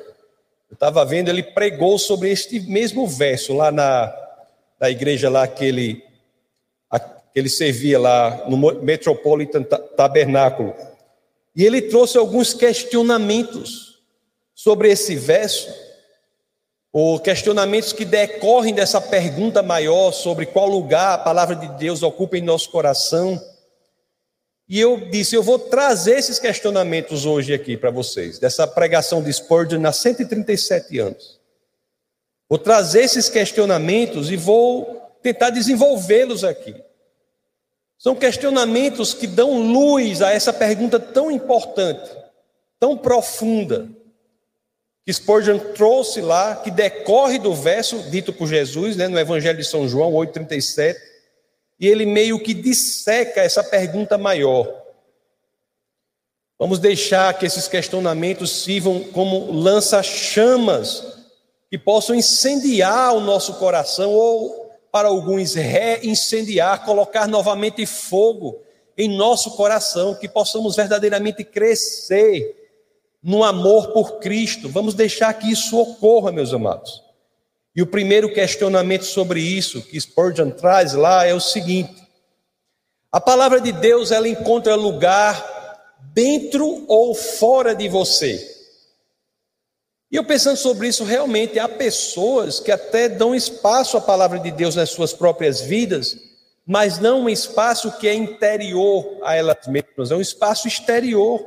eu 0.69 0.74
estava 0.74 1.05
vendo, 1.05 1.29
ele 1.29 1.43
pregou 1.43 1.97
sobre 1.97 2.29
este 2.29 2.59
mesmo 2.59 3.07
verso 3.07 3.53
lá 3.53 3.71
na, 3.71 4.13
na 4.79 4.89
igreja 4.89 5.29
lá 5.29 5.47
que 5.47 5.63
ele, 5.63 6.03
a, 6.89 7.00
que 7.00 7.15
ele 7.36 7.50
servia 7.50 7.97
lá 7.97 8.45
no 8.50 8.57
Metropolitan 8.81 9.63
Tabernáculo. 9.63 10.75
E 11.55 11.65
ele 11.65 11.81
trouxe 11.81 12.17
alguns 12.17 12.53
questionamentos 12.53 14.00
sobre 14.53 14.89
esse 14.91 15.15
verso, 15.15 15.67
ou 16.91 17.19
questionamentos 17.19 17.93
que 17.93 18.03
decorrem 18.03 18.74
dessa 18.74 19.00
pergunta 19.00 19.62
maior 19.63 20.12
sobre 20.12 20.45
qual 20.45 20.67
lugar 20.67 21.13
a 21.13 21.17
palavra 21.17 21.55
de 21.55 21.67
Deus 21.77 22.03
ocupa 22.03 22.38
em 22.38 22.41
nosso 22.41 22.69
coração. 22.69 23.41
E 24.69 24.79
eu 24.79 25.09
disse, 25.09 25.33
eu 25.33 25.41
vou 25.41 25.57
trazer 25.57 26.17
esses 26.17 26.39
questionamentos 26.39 27.25
hoje 27.25 27.53
aqui 27.53 27.77
para 27.77 27.89
vocês, 27.89 28.38
dessa 28.38 28.67
pregação 28.67 29.24
de 29.24 29.31
Spurgeon 29.31 29.86
há 29.86 29.93
137 29.93 31.00
anos. 31.00 31.39
Vou 32.50 32.59
trazer 32.59 33.03
esses 33.03 33.29
questionamentos 33.29 34.29
e 34.29 34.36
vou 34.36 35.01
tentar 35.24 35.51
desenvolvê-los 35.51 36.43
aqui. 36.43 36.75
São 37.97 38.13
questionamentos 38.13 39.13
que 39.13 39.25
dão 39.25 39.59
luz 39.59 40.21
a 40.21 40.31
essa 40.31 40.51
pergunta 40.51 41.00
tão 41.00 41.31
importante, 41.31 42.09
tão 42.77 42.97
profunda, 42.97 43.89
que 45.05 45.13
Spurgeon 45.13 45.59
trouxe 45.74 46.19
lá, 46.19 46.57
que 46.57 46.69
decorre 46.69 47.39
do 47.39 47.53
verso 47.55 47.97
dito 48.09 48.33
por 48.33 48.47
Jesus, 48.47 48.97
né, 48.97 49.07
no 49.07 49.17
Evangelho 49.17 49.57
de 49.57 49.63
São 49.63 49.88
João 49.88 50.12
8,37 50.12 50.97
e 51.79 51.88
ele 51.88 52.05
meio 52.05 52.39
que 52.39 52.53
disseca 52.53 53.41
essa 53.41 53.63
pergunta 53.63 54.17
maior. 54.17 54.84
Vamos 56.60 56.79
deixar 56.79 57.38
que 57.38 57.46
esses 57.46 57.67
questionamentos 57.67 58.63
sirvam 58.63 59.00
como 59.12 59.51
lança-chamas 59.51 61.17
que 61.69 61.77
possam 61.77 62.15
incendiar 62.15 63.13
o 63.15 63.19
nosso 63.19 63.55
coração 63.55 64.12
ou, 64.12 64.72
para 64.91 65.07
alguns, 65.07 65.53
reincendiar, 65.53 66.84
colocar 66.84 67.27
novamente 67.27 67.86
fogo 67.86 68.60
em 68.98 69.15
nosso 69.15 69.51
coração, 69.51 70.15
que 70.15 70.27
possamos 70.27 70.75
verdadeiramente 70.75 71.43
crescer 71.43 72.55
no 73.22 73.43
amor 73.43 73.89
por 73.89 74.17
Cristo. 74.17 74.67
Vamos 74.67 74.96
deixar 74.96 75.34
que 75.36 75.51
isso 75.51 75.77
ocorra, 75.77 76.31
meus 76.31 76.51
amados. 76.53 77.07
E 77.77 77.81
o 77.84 77.86
primeiro 77.86 78.34
questionamento 78.34 79.05
sobre 79.05 79.39
isso 79.39 79.84
que 79.84 80.01
Spurgeon 80.01 80.50
traz 80.50 80.93
lá 80.93 81.27
é 81.27 81.34
o 81.36 81.39
seguinte: 81.39 81.93
a 83.12 83.22
palavra 83.22 83.62
de 83.62 83.72
Deus 83.72 84.12
ela 84.12 84.27
encontra 84.27 84.74
lugar 84.74 85.93
dentro 86.12 86.86
ou 86.88 87.13
fora 87.13 87.75
de 87.75 87.88
você. 87.88 88.55
E 90.12 90.15
eu 90.15 90.24
pensando 90.24 90.57
sobre 90.57 90.88
isso, 90.88 91.03
realmente 91.03 91.60
há 91.60 91.69
pessoas 91.69 92.60
que 92.60 92.72
até 92.72 93.07
dão 93.07 93.36
espaço 93.36 93.96
à 93.96 94.01
palavra 94.01 94.39
de 94.39 94.50
Deus 94.50 94.75
nas 94.75 94.89
suas 94.89 95.13
próprias 95.13 95.62
vidas, 95.62 96.17
mas 96.65 96.98
não 96.98 97.25
um 97.25 97.29
espaço 97.29 97.91
que 98.00 98.07
é 98.07 98.13
interior 98.15 99.19
a 99.22 99.36
elas 99.36 99.67
mesmas, 99.67 100.10
é 100.10 100.15
um 100.15 100.22
espaço 100.22 100.67
exterior. 100.67 101.46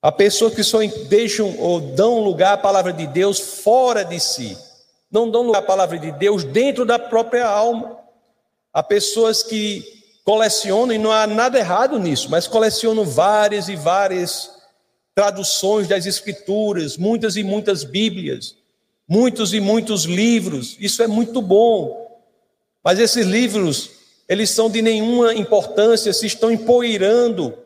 Há 0.00 0.10
pessoas 0.10 0.54
que 0.54 0.62
só 0.62 0.78
deixam 1.10 1.58
ou 1.58 1.78
dão 1.78 2.20
lugar 2.20 2.54
à 2.54 2.56
palavra 2.56 2.92
de 2.92 3.06
Deus 3.06 3.38
fora 3.38 4.02
de 4.02 4.18
si 4.18 4.56
não 5.10 5.30
dão 5.30 5.42
lugar 5.42 5.60
à 5.60 5.62
palavra 5.62 5.98
de 5.98 6.12
Deus 6.12 6.44
dentro 6.44 6.84
da 6.84 6.98
própria 6.98 7.46
alma. 7.46 7.98
Há 8.72 8.82
pessoas 8.82 9.42
que 9.42 9.84
colecionam, 10.24 10.94
e 10.94 10.98
não 10.98 11.10
há 11.10 11.26
nada 11.26 11.58
errado 11.58 11.98
nisso, 11.98 12.30
mas 12.30 12.46
colecionam 12.46 13.04
várias 13.04 13.68
e 13.68 13.76
várias 13.76 14.50
traduções 15.14 15.88
das 15.88 16.04
Escrituras, 16.04 16.96
muitas 16.96 17.36
e 17.36 17.42
muitas 17.42 17.82
Bíblias, 17.82 18.54
muitos 19.08 19.54
e 19.54 19.60
muitos 19.60 20.04
livros. 20.04 20.76
Isso 20.78 21.02
é 21.02 21.06
muito 21.06 21.40
bom. 21.40 22.20
Mas 22.84 22.98
esses 22.98 23.26
livros, 23.26 23.90
eles 24.28 24.50
são 24.50 24.70
de 24.70 24.82
nenhuma 24.82 25.34
importância 25.34 26.12
se 26.12 26.26
estão 26.26 26.52
empoeirando 26.52 27.56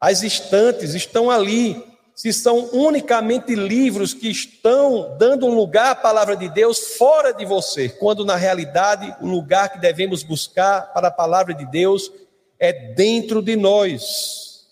as 0.00 0.22
estantes, 0.22 0.94
estão 0.94 1.30
ali 1.30 1.89
se 2.20 2.34
são 2.34 2.68
unicamente 2.74 3.54
livros 3.54 4.12
que 4.12 4.28
estão 4.28 5.16
dando 5.16 5.46
um 5.46 5.54
lugar 5.54 5.92
à 5.92 5.94
palavra 5.94 6.36
de 6.36 6.50
Deus 6.50 6.98
fora 6.98 7.32
de 7.32 7.46
você, 7.46 7.88
quando 7.88 8.26
na 8.26 8.36
realidade 8.36 9.16
o 9.22 9.26
lugar 9.26 9.70
que 9.70 9.78
devemos 9.78 10.22
buscar 10.22 10.92
para 10.92 11.08
a 11.08 11.10
palavra 11.10 11.54
de 11.54 11.64
Deus 11.64 12.12
é 12.58 12.74
dentro 12.92 13.40
de 13.40 13.56
nós. 13.56 14.66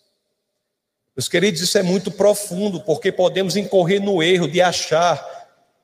Meus 1.17 1.27
queridos, 1.27 1.63
isso 1.63 1.79
é 1.79 1.83
muito 1.83 2.11
profundo, 2.11 2.83
porque 2.83 3.11
podemos 3.11 3.57
incorrer 3.57 4.03
no 4.03 4.23
erro 4.23 4.47
de 4.47 4.61
achar 4.61 5.27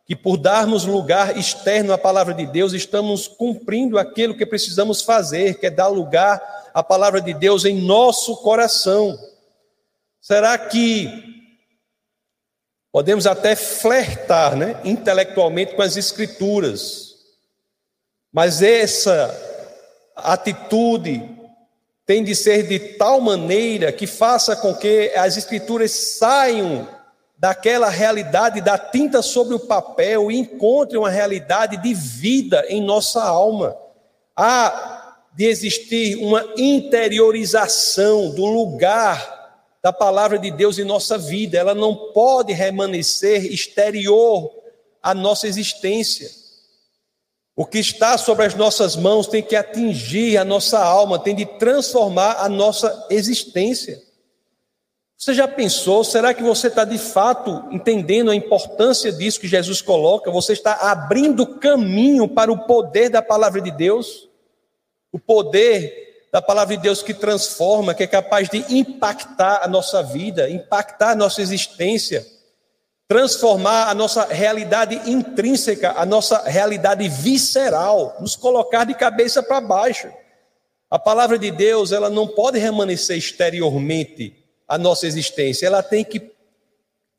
que 0.04 0.14
por 0.14 0.37
darmos 0.37 0.85
lugar 0.85 1.35
externo 1.38 1.94
à 1.94 1.97
palavra 1.97 2.35
de 2.35 2.44
Deus, 2.44 2.75
estamos 2.75 3.26
cumprindo 3.26 3.99
aquilo 3.99 4.37
que 4.37 4.44
precisamos 4.44 5.00
fazer, 5.00 5.54
que 5.54 5.64
é 5.64 5.71
dar 5.71 5.88
lugar 5.88 6.42
à 6.75 6.83
palavra 6.83 7.23
de 7.23 7.33
Deus 7.33 7.64
em 7.64 7.80
nosso 7.80 8.37
coração. 8.42 9.18
Será 10.21 10.59
que 10.59 11.42
Podemos 12.94 13.26
até 13.26 13.56
flertar 13.56 14.54
né, 14.54 14.80
intelectualmente 14.84 15.74
com 15.74 15.82
as 15.82 15.96
Escrituras, 15.96 17.16
mas 18.32 18.62
essa 18.62 19.36
atitude 20.14 21.28
tem 22.06 22.22
de 22.22 22.36
ser 22.36 22.68
de 22.68 22.78
tal 22.78 23.20
maneira 23.20 23.90
que 23.90 24.06
faça 24.06 24.54
com 24.54 24.72
que 24.72 25.10
as 25.16 25.36
Escrituras 25.36 25.90
saiam 25.90 26.88
daquela 27.36 27.88
realidade 27.88 28.60
da 28.60 28.78
tinta 28.78 29.22
sobre 29.22 29.56
o 29.56 29.66
papel 29.66 30.30
e 30.30 30.38
encontrem 30.38 31.00
uma 31.00 31.10
realidade 31.10 31.76
de 31.78 31.92
vida 31.92 32.64
em 32.68 32.80
nossa 32.80 33.24
alma. 33.24 33.76
Há 34.36 35.16
de 35.34 35.46
existir 35.46 36.14
uma 36.18 36.48
interiorização 36.56 38.30
do 38.30 38.46
lugar 38.46 39.43
da 39.85 39.93
palavra 39.93 40.38
de 40.38 40.50
Deus 40.50 40.79
em 40.79 40.85
nossa 40.85 41.19
vida, 41.19 41.59
ela 41.59 41.75
não 41.75 41.95
pode 41.95 42.57
permanecer 42.57 43.53
exterior 43.53 44.50
à 45.03 45.12
nossa 45.12 45.47
existência. 45.47 46.31
O 47.55 47.67
que 47.67 47.81
está 47.81 48.17
sobre 48.17 48.47
as 48.47 48.55
nossas 48.55 48.97
mãos 48.97 49.26
tem 49.26 49.43
que 49.43 49.55
atingir 49.55 50.38
a 50.38 50.45
nossa 50.45 50.83
alma, 50.83 51.19
tem 51.19 51.35
de 51.35 51.45
transformar 51.45 52.37
a 52.38 52.49
nossa 52.49 53.09
existência. 53.11 54.03
Você 55.19 55.35
já 55.35 55.47
pensou? 55.47 56.03
Será 56.03 56.33
que 56.33 56.43
você 56.43 56.69
está 56.69 56.87
de 56.87 56.97
fato 56.97 57.69
entendendo 57.71 58.31
a 58.31 58.35
importância 58.35 59.12
disso 59.12 59.38
que 59.38 59.47
Jesus 59.47 59.83
coloca? 59.83 60.31
Você 60.31 60.55
está 60.55 60.91
abrindo 60.91 61.59
caminho 61.59 62.26
para 62.26 62.50
o 62.50 62.64
poder 62.64 63.11
da 63.11 63.21
palavra 63.21 63.61
de 63.61 63.71
Deus? 63.71 64.31
O 65.12 65.19
poder 65.19 66.13
da 66.35 66.43
palavra 66.43 66.76
de 66.76 66.83
Deus 66.83 67.00
que 67.00 67.14
transforma, 67.14 67.95
que 67.95 68.03
é 68.03 68.09
capaz 68.09 68.49
de 68.49 68.64
impactar 68.69 69.61
a 69.62 69.69
nossa 69.69 70.03
vida, 70.03 70.50
impactar 70.50 71.12
a 71.12 71.14
nossa 71.14 71.41
existência, 71.41 72.26
transformar 73.07 73.88
a 73.88 73.95
nossa 73.95 74.25
realidade 74.25 75.00
intrínseca, 75.09 75.93
a 75.93 76.05
nossa 76.05 76.43
realidade 76.43 77.09
visceral, 77.09 78.17
nos 78.19 78.35
colocar 78.35 78.83
de 78.83 78.95
cabeça 78.95 79.45
para 79.45 79.61
baixo. 79.61 80.09
A 80.91 80.99
palavra 80.99 81.38
de 81.38 81.53
Deus, 81.53 81.93
ela 81.93 82.11
não 82.11 82.26
pode 82.26 82.59
permanecer 82.59 83.17
exteriormente 83.17 84.35
a 84.67 84.76
nossa 84.76 85.07
existência, 85.07 85.69
ela 85.69 85.85
tem 85.85 86.05
que 86.05 86.33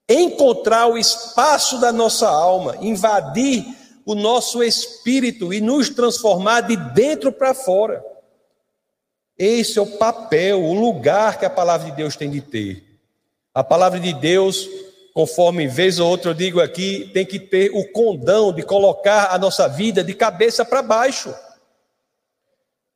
encontrar 0.09 0.87
o 0.87 0.97
espaço 0.97 1.79
da 1.79 1.93
nossa 1.93 2.27
alma, 2.27 2.75
invadir 2.81 3.63
o 4.05 4.13
nosso 4.13 4.61
espírito 4.61 5.53
e 5.53 5.61
nos 5.61 5.89
transformar 5.89 6.59
de 6.59 6.75
dentro 6.75 7.31
para 7.31 7.53
fora. 7.53 8.03
Esse 9.37 9.77
é 9.77 9.81
o 9.81 9.97
papel, 9.97 10.63
o 10.63 10.73
lugar 10.73 11.37
que 11.37 11.45
a 11.45 11.49
palavra 11.49 11.89
de 11.89 11.95
Deus 11.95 12.15
tem 12.15 12.29
de 12.29 12.41
ter. 12.41 12.83
A 13.53 13.63
palavra 13.63 13.99
de 13.99 14.13
Deus, 14.13 14.67
conforme 15.13 15.67
vez 15.67 15.99
ou 15.99 16.09
outra 16.09 16.31
eu 16.31 16.33
digo 16.33 16.61
aqui, 16.61 17.09
tem 17.13 17.25
que 17.25 17.39
ter 17.39 17.69
o 17.73 17.85
condão 17.91 18.53
de 18.53 18.63
colocar 18.63 19.33
a 19.33 19.37
nossa 19.37 19.67
vida 19.67 20.03
de 20.03 20.13
cabeça 20.13 20.63
para 20.63 20.81
baixo. 20.81 21.33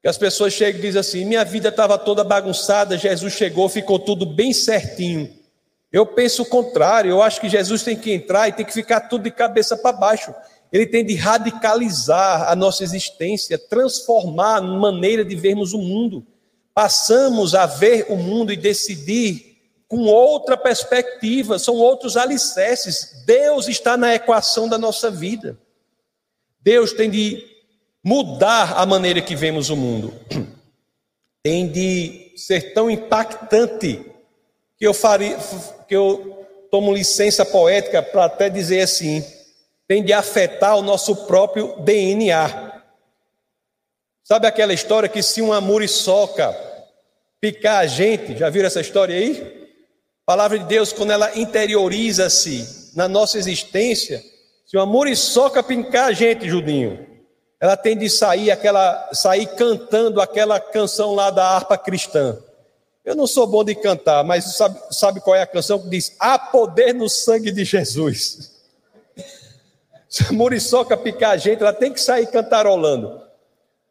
Que 0.02 0.08
as 0.08 0.18
pessoas 0.18 0.54
chegam 0.54 0.80
e 0.80 0.82
dizem 0.82 1.00
assim: 1.00 1.26
minha 1.26 1.44
vida 1.44 1.70
estava 1.70 1.98
toda 1.98 2.24
bagunçada, 2.24 2.98
Jesus 2.98 3.34
chegou, 3.34 3.68
ficou 3.68 4.00
tudo 4.00 4.26
bem 4.26 4.54
certinho. 4.54 5.38
Eu 5.92 6.06
penso 6.06 6.44
o 6.44 6.46
contrário, 6.46 7.10
eu 7.10 7.22
acho 7.22 7.42
que 7.42 7.50
Jesus 7.50 7.84
tem 7.84 7.98
que 7.98 8.14
entrar 8.14 8.48
e 8.48 8.54
tem 8.54 8.66
que 8.66 8.72
ficar 8.72 9.02
tudo 9.02 9.24
de 9.24 9.32
cabeça 9.32 9.76
para 9.76 9.92
baixo. 9.92 10.34
Ele 10.72 10.86
tem 10.86 11.06
de 11.06 11.16
radicalizar 11.16 12.50
a 12.50 12.56
nossa 12.56 12.84
existência, 12.84 13.58
transformar 13.58 14.58
a 14.58 14.62
maneira 14.62 15.26
de 15.26 15.36
vermos 15.36 15.74
o 15.74 15.80
mundo. 15.80 16.26
Passamos 16.74 17.56
a 17.56 17.66
ver 17.66 18.06
o 18.10 18.16
mundo 18.16 18.54
e 18.54 18.58
decidir 18.58 19.50
com 19.88 20.04
outra 20.04 20.56
perspectiva, 20.56 21.58
são 21.58 21.76
outros 21.76 22.16
alicerces. 22.16 23.24
Deus 23.26 23.68
está 23.68 23.98
na 23.98 24.14
equação 24.14 24.70
da 24.70 24.78
nossa 24.78 25.10
vida. 25.10 25.58
Deus 26.62 26.94
tem 26.94 27.10
de 27.10 27.44
mudar 28.04 28.74
a 28.78 28.86
maneira 28.86 29.20
que 29.20 29.36
vemos 29.36 29.72
o 29.72 29.76
mundo. 29.76 30.14
Tem 31.42 31.72
de 31.72 32.34
ser 32.36 32.74
tão 32.74 32.92
impactante 32.92 34.06
que 34.78 34.86
eu 34.86 34.94
faria, 34.94 35.38
que 35.88 35.96
eu 35.96 36.46
tomo 36.70 36.94
licença 36.94 37.46
poética 37.46 38.04
para 38.04 38.26
até 38.26 38.50
dizer 38.50 38.82
assim, 38.82 39.24
tem 39.90 40.04
de 40.04 40.14
afetar 40.14 40.78
o 40.78 40.84
nosso 40.84 41.26
próprio 41.26 41.76
DNA. 41.80 42.84
Sabe 44.24 44.46
aquela 44.46 44.72
história 44.72 45.10
que 45.10 45.24
se 45.24 45.42
uma 45.42 45.60
muriçoca 45.60 46.56
picar 47.42 47.80
a 47.80 47.88
gente, 47.88 48.38
já 48.38 48.52
viram 48.52 48.68
essa 48.68 48.82
história 48.82 49.16
aí? 49.16 49.68
A 50.22 50.26
palavra 50.28 50.60
de 50.60 50.66
Deus, 50.66 50.94
quando 50.94 51.10
ela 51.10 51.36
interioriza-se 51.36 52.92
na 52.96 53.08
nossa 53.08 53.40
existência, 53.40 54.24
se 54.64 54.78
uma 54.78 54.86
muriçoca 54.86 55.64
picar 55.64 56.10
a 56.10 56.14
gente, 56.14 56.48
Judinho, 56.48 57.08
ela 57.60 57.76
tem 57.76 57.98
de 57.98 58.12
sair 58.12 58.52
aquela 58.52 59.10
sair 59.12 59.48
cantando 59.56 60.22
aquela 60.22 60.60
canção 60.60 61.16
lá 61.16 61.32
da 61.32 61.44
harpa 61.44 61.76
cristã. 61.76 62.38
Eu 63.04 63.16
não 63.16 63.26
sou 63.26 63.48
bom 63.48 63.64
de 63.64 63.74
cantar, 63.74 64.24
mas 64.24 64.56
sabe, 64.56 64.80
sabe 64.92 65.20
qual 65.20 65.36
é 65.36 65.42
a 65.42 65.48
canção 65.48 65.80
que 65.80 65.90
diz: 65.90 66.16
Há 66.20 66.38
poder 66.38 66.94
no 66.94 67.10
sangue 67.10 67.52
de 67.52 67.66
Jesus. 67.66 68.49
Se 70.10 70.24
a 70.24 70.34
muriçoca 70.34 70.98
picar 70.98 71.32
a 71.32 71.38
gente, 71.38 71.62
ela 71.62 71.72
tem 71.72 71.94
que 71.94 72.02
sair 72.02 72.26
cantarolando. 72.26 73.22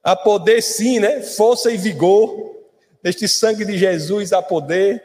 Há 0.02 0.16
poder 0.16 0.60
sim, 0.60 0.98
né? 0.98 1.22
Força 1.22 1.70
e 1.70 1.76
vigor. 1.76 2.56
Neste 3.02 3.28
sangue 3.28 3.64
de 3.64 3.78
Jesus 3.78 4.32
há 4.32 4.42
poder. 4.42 5.02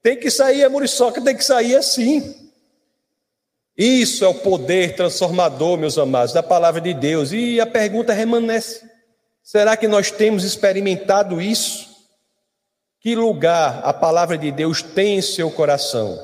Tem 0.00 0.16
que 0.16 0.30
sair 0.30 0.62
a 0.62 0.70
muriçoca, 0.70 1.20
tem 1.20 1.36
que 1.36 1.44
sair 1.44 1.74
assim. 1.74 2.48
Isso 3.76 4.24
é 4.24 4.28
o 4.28 4.34
poder 4.34 4.94
transformador, 4.94 5.76
meus 5.76 5.98
amados, 5.98 6.32
da 6.32 6.42
palavra 6.42 6.80
de 6.80 6.94
Deus. 6.94 7.32
E 7.32 7.60
a 7.60 7.66
pergunta 7.66 8.14
permanece: 8.14 8.88
será 9.42 9.76
que 9.76 9.88
nós 9.88 10.10
temos 10.10 10.44
experimentado 10.44 11.40
isso? 11.40 11.88
Que 13.00 13.16
lugar 13.16 13.80
a 13.84 13.92
palavra 13.92 14.38
de 14.38 14.52
Deus 14.52 14.82
tem 14.82 15.18
em 15.18 15.22
seu 15.22 15.50
coração? 15.50 16.16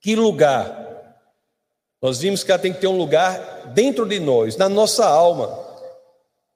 Que 0.00 0.14
lugar 0.14 0.83
nós 2.04 2.18
vimos 2.18 2.44
que 2.44 2.52
ela 2.52 2.60
tem 2.60 2.70
que 2.70 2.82
ter 2.82 2.86
um 2.86 2.98
lugar 2.98 3.68
dentro 3.68 4.04
de 4.04 4.20
nós, 4.20 4.58
na 4.58 4.68
nossa 4.68 5.06
alma. 5.06 5.58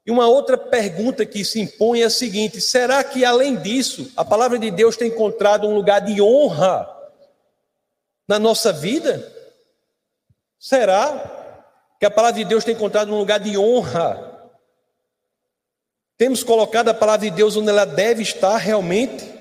E 0.05 0.11
uma 0.11 0.29
outra 0.29 0.59
pergunta 0.59 1.25
que 1.25 1.43
se 1.43 1.59
impõe 1.59 2.03
é 2.03 2.05
a 2.05 2.11
seguinte: 2.11 2.61
será 2.61 3.03
que 3.03 3.25
além 3.25 3.57
disso, 3.57 4.13
a 4.15 4.23
palavra 4.23 4.59
de 4.59 4.71
Deus 4.71 4.95
tem 4.95 5.09
encontrado 5.09 5.67
um 5.67 5.75
lugar 5.75 6.03
de 6.03 6.21
honra 6.21 6.87
na 8.29 8.39
nossa 8.39 8.75
vida? 8.75 9.27
Será 10.59 11.95
que 11.99 12.05
a 12.05 12.11
palavra 12.11 12.37
de 12.37 12.45
Deus 12.45 12.63
tem 12.63 12.75
encontrado 12.75 13.11
um 13.11 13.19
lugar 13.19 13.41
de 13.41 13.57
honra? 13.57 14.53
Temos 16.19 16.45
colocado 16.45 16.91
a 16.91 16.95
palavra 16.95 17.27
de 17.27 17.35
Deus 17.35 17.57
onde 17.57 17.71
ela 17.71 17.87
deve 17.87 18.23
estar 18.23 18.59
realmente? 18.59 19.38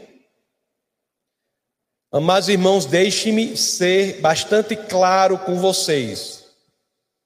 Amados 2.18 2.50
irmãos, 2.50 2.88
deixe-me 2.88 3.56
ser 3.56 4.20
bastante 4.22 4.76
claro 4.76 5.38
com 5.38 5.60
vocês. 5.60 6.46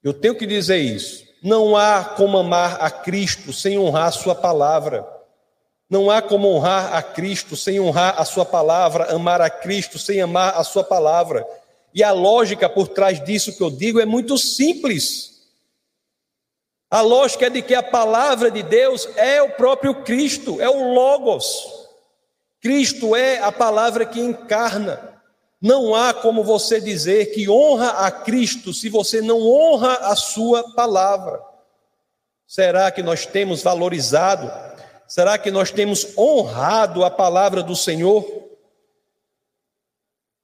Eu 0.04 0.12
tenho 0.12 0.34
que 0.34 0.46
dizer 0.46 0.76
isso. 0.76 1.24
Não 1.42 1.74
há 1.74 2.04
como 2.04 2.36
amar 2.36 2.76
a 2.78 2.90
Cristo 2.90 3.54
sem 3.54 3.78
honrar 3.78 4.08
a 4.08 4.12
Sua 4.12 4.34
palavra. 4.34 5.08
Não 5.88 6.10
há 6.10 6.20
como 6.20 6.46
honrar 6.46 6.94
a 6.94 7.02
Cristo 7.02 7.56
sem 7.56 7.80
honrar 7.80 8.20
a 8.20 8.26
Sua 8.26 8.44
palavra, 8.44 9.10
amar 9.14 9.40
a 9.40 9.48
Cristo 9.48 9.98
sem 9.98 10.20
amar 10.20 10.58
a 10.58 10.62
Sua 10.62 10.84
palavra. 10.84 11.46
E 11.94 12.02
a 12.02 12.12
lógica 12.12 12.68
por 12.68 12.88
trás 12.88 13.24
disso 13.24 13.56
que 13.56 13.62
eu 13.62 13.70
digo 13.70 13.98
é 13.98 14.04
muito 14.04 14.36
simples. 14.36 15.40
A 16.90 17.00
lógica 17.00 17.46
é 17.46 17.50
de 17.50 17.62
que 17.62 17.74
a 17.74 17.82
palavra 17.82 18.50
de 18.50 18.62
Deus 18.62 19.08
é 19.16 19.40
o 19.40 19.52
próprio 19.52 20.02
Cristo, 20.02 20.60
é 20.60 20.68
o 20.68 20.92
Logos. 20.92 21.81
Cristo 22.62 23.16
é 23.16 23.40
a 23.40 23.50
palavra 23.50 24.06
que 24.06 24.20
encarna. 24.20 25.20
Não 25.60 25.94
há 25.94 26.14
como 26.14 26.44
você 26.44 26.80
dizer 26.80 27.26
que 27.34 27.50
honra 27.50 27.88
a 28.06 28.10
Cristo 28.10 28.72
se 28.72 28.88
você 28.88 29.20
não 29.20 29.40
honra 29.40 29.94
a 29.94 30.14
sua 30.14 30.72
palavra. 30.72 31.42
Será 32.46 32.90
que 32.92 33.02
nós 33.02 33.26
temos 33.26 33.62
valorizado? 33.62 34.50
Será 35.08 35.36
que 35.36 35.50
nós 35.50 35.72
temos 35.72 36.16
honrado 36.16 37.04
a 37.04 37.10
palavra 37.10 37.64
do 37.64 37.74
Senhor? 37.74 38.24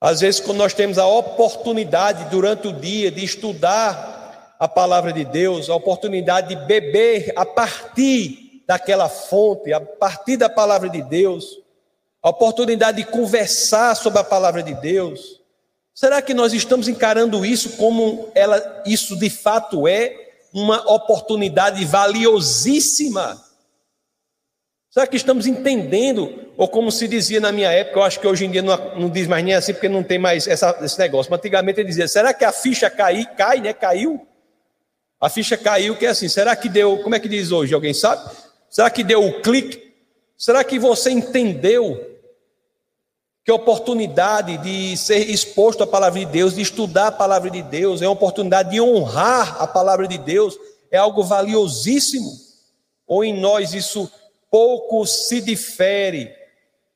Às 0.00 0.20
vezes, 0.20 0.40
quando 0.40 0.58
nós 0.58 0.74
temos 0.74 0.98
a 0.98 1.06
oportunidade 1.06 2.30
durante 2.30 2.66
o 2.68 2.72
dia 2.72 3.10
de 3.10 3.24
estudar 3.24 4.56
a 4.58 4.66
palavra 4.66 5.12
de 5.12 5.24
Deus, 5.24 5.70
a 5.70 5.74
oportunidade 5.74 6.48
de 6.48 6.66
beber 6.66 7.32
a 7.36 7.44
partir 7.44 8.62
daquela 8.66 9.08
fonte, 9.08 9.72
a 9.72 9.80
partir 9.80 10.36
da 10.36 10.48
palavra 10.48 10.88
de 10.88 11.02
Deus, 11.02 11.67
a 12.28 12.30
oportunidade 12.30 12.98
de 12.98 13.10
conversar 13.10 13.96
sobre 13.96 14.18
a 14.18 14.24
palavra 14.24 14.62
de 14.62 14.74
Deus. 14.74 15.40
Será 15.94 16.20
que 16.20 16.34
nós 16.34 16.52
estamos 16.52 16.86
encarando 16.86 17.44
isso 17.44 17.70
como 17.78 18.30
ela, 18.34 18.82
isso 18.84 19.18
de 19.18 19.30
fato 19.30 19.88
é 19.88 20.14
uma 20.52 20.78
oportunidade 20.92 21.82
valiosíssima? 21.86 23.42
Será 24.90 25.06
que 25.06 25.16
estamos 25.16 25.46
entendendo, 25.46 26.52
ou 26.54 26.68
como 26.68 26.92
se 26.92 27.08
dizia 27.08 27.40
na 27.40 27.50
minha 27.50 27.72
época, 27.72 27.98
eu 27.98 28.04
acho 28.04 28.20
que 28.20 28.26
hoje 28.26 28.44
em 28.44 28.50
dia 28.50 28.60
não, 28.60 28.76
não 28.96 29.08
diz 29.08 29.26
mais 29.26 29.42
nem 29.42 29.54
assim, 29.54 29.72
porque 29.72 29.88
não 29.88 30.02
tem 30.02 30.18
mais 30.18 30.46
essa, 30.46 30.78
esse 30.82 30.98
negócio, 30.98 31.30
mas 31.30 31.38
antigamente 31.38 31.80
ele 31.80 31.88
dizia, 31.88 32.06
será 32.06 32.34
que 32.34 32.44
a 32.44 32.52
ficha 32.52 32.90
cai, 32.90 33.24
cai, 33.36 33.60
né? 33.60 33.72
Caiu? 33.72 34.26
A 35.18 35.30
ficha 35.30 35.56
caiu, 35.56 35.96
que 35.96 36.04
é 36.04 36.10
assim, 36.10 36.28
será 36.28 36.54
que 36.54 36.68
deu, 36.68 36.98
como 36.98 37.14
é 37.14 37.20
que 37.20 37.28
diz 37.28 37.50
hoje, 37.50 37.72
alguém 37.72 37.94
sabe? 37.94 38.30
Será 38.68 38.90
que 38.90 39.02
deu 39.02 39.24
o 39.24 39.40
clique? 39.40 39.94
Será 40.36 40.62
que 40.62 40.78
você 40.78 41.10
entendeu 41.10 42.17
que 43.48 43.52
oportunidade 43.52 44.58
de 44.58 44.94
ser 44.98 45.30
exposto 45.30 45.82
à 45.82 45.86
palavra 45.86 46.20
de 46.20 46.26
Deus, 46.26 46.56
de 46.56 46.60
estudar 46.60 47.06
a 47.06 47.12
palavra 47.12 47.48
de 47.48 47.62
Deus, 47.62 48.02
é 48.02 48.06
uma 48.06 48.12
oportunidade 48.12 48.72
de 48.72 48.78
honrar 48.78 49.56
a 49.58 49.66
palavra 49.66 50.06
de 50.06 50.18
Deus, 50.18 50.54
é 50.90 50.98
algo 50.98 51.24
valiosíssimo? 51.24 52.30
Ou 53.06 53.24
em 53.24 53.40
nós 53.40 53.72
isso 53.72 54.12
pouco 54.50 55.06
se 55.06 55.40
difere 55.40 56.30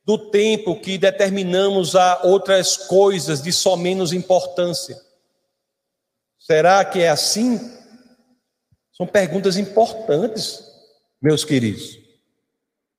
do 0.05 0.31
tempo 0.31 0.79
que 0.79 0.99
determinamos 0.99 1.97
a 1.97 2.21
outras 2.23 2.77
coisas 2.77 3.41
de 3.41 3.51
só 3.51 3.75
menos 3.75 4.13
importância? 4.13 5.01
Será 6.39 6.85
que 6.85 7.01
é 7.01 7.09
assim? 7.09 7.59
São 8.95 9.07
perguntas 9.07 9.57
importantes, 9.57 10.63
meus 11.19 11.47
queridos. 11.47 11.99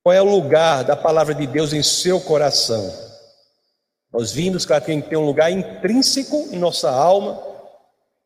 Qual 0.01 0.11
é 0.11 0.23
o 0.23 0.25
lugar 0.25 0.83
da 0.83 0.95
palavra 0.95 1.35
de 1.35 1.45
Deus 1.45 1.71
em 1.71 1.83
seu 1.83 2.19
coração? 2.19 3.12
Nós 4.13 4.31
vimos 4.31 4.63
que 4.63 4.71
ela 4.71 4.79
tem 4.79 5.01
que 5.01 5.09
ter 5.09 5.17
um 5.17 5.25
lugar 5.25 5.51
intrínseco 5.51 6.47
em 6.51 6.59
nossa 6.59 6.91
alma, 6.91 7.41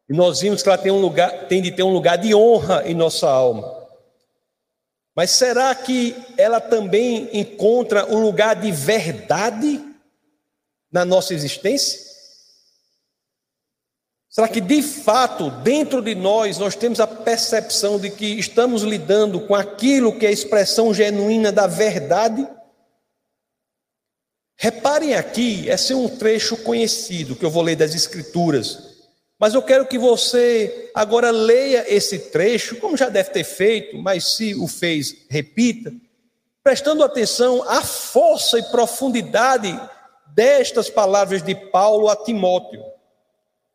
e 0.09 0.13
nós 0.13 0.41
vimos 0.41 0.61
que 0.61 0.67
ela 0.67 0.77
tem, 0.77 0.91
um 0.91 0.99
lugar, 0.99 1.47
tem 1.47 1.61
de 1.61 1.71
ter 1.71 1.83
um 1.83 1.93
lugar 1.93 2.17
de 2.17 2.35
honra 2.35 2.83
em 2.85 2.93
nossa 2.93 3.29
alma. 3.29 3.75
Mas 5.15 5.31
será 5.31 5.73
que 5.73 6.15
ela 6.37 6.59
também 6.59 7.29
encontra 7.33 8.05
um 8.05 8.21
lugar 8.21 8.55
de 8.55 8.71
verdade 8.71 9.83
na 10.91 11.03
nossa 11.03 11.33
existência? 11.33 12.05
Será 14.29 14.47
que 14.47 14.61
de 14.61 14.83
fato, 14.83 15.49
dentro 15.49 16.01
de 16.01 16.13
nós, 16.13 16.59
nós 16.59 16.75
temos 16.75 16.99
a 16.99 17.07
percepção 17.07 17.97
de 17.97 18.11
que 18.11 18.37
estamos 18.37 18.83
lidando 18.83 19.41
com 19.41 19.55
aquilo 19.55 20.17
que 20.17 20.25
é 20.25 20.29
a 20.29 20.33
expressão 20.33 20.93
genuína 20.93 21.51
da 21.51 21.65
verdade? 21.65 22.47
Reparem 24.59 25.13
aqui, 25.13 25.69
esse 25.69 25.93
é 25.93 25.95
um 25.95 26.09
trecho 26.09 26.57
conhecido 26.57 27.35
que 27.35 27.45
eu 27.45 27.51
vou 27.51 27.61
ler 27.61 27.75
das 27.75 27.93
Escrituras, 27.93 28.97
mas 29.37 29.53
eu 29.53 29.61
quero 29.61 29.85
que 29.85 29.99
você 29.99 30.89
agora 30.95 31.29
leia 31.29 31.85
esse 31.87 32.17
trecho, 32.31 32.77
como 32.77 32.97
já 32.97 33.07
deve 33.07 33.29
ter 33.29 33.43
feito, 33.43 33.95
mas 33.99 34.35
se 34.35 34.55
o 34.55 34.67
fez, 34.67 35.27
repita, 35.29 35.93
prestando 36.63 37.03
atenção 37.03 37.63
à 37.69 37.83
força 37.83 38.57
e 38.57 38.63
profundidade 38.63 39.79
destas 40.33 40.89
palavras 40.89 41.43
de 41.43 41.53
Paulo 41.53 42.09
a 42.09 42.15
Timóteo. 42.15 42.83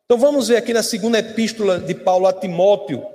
Então 0.03 0.17
vamos 0.17 0.49
ver 0.49 0.57
aqui 0.57 0.73
na 0.73 0.83
segunda 0.83 1.19
epístola 1.19 1.79
de 1.79 1.95
Paulo 1.95 2.27
a 2.27 2.33
Timóteo, 2.33 3.05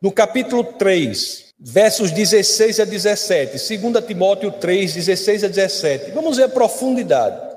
no 0.00 0.12
capítulo 0.12 0.62
3, 0.62 1.47
versos 1.58 2.10
16 2.10 2.80
a 2.80 2.84
17. 2.84 3.78
2 3.78 4.06
Timóteo 4.06 4.52
3, 4.52 4.94
16 4.94 5.44
a 5.44 5.48
17. 5.48 6.10
Vamos 6.12 6.36
ver 6.36 6.44
a 6.44 6.48
profundidade. 6.48 7.48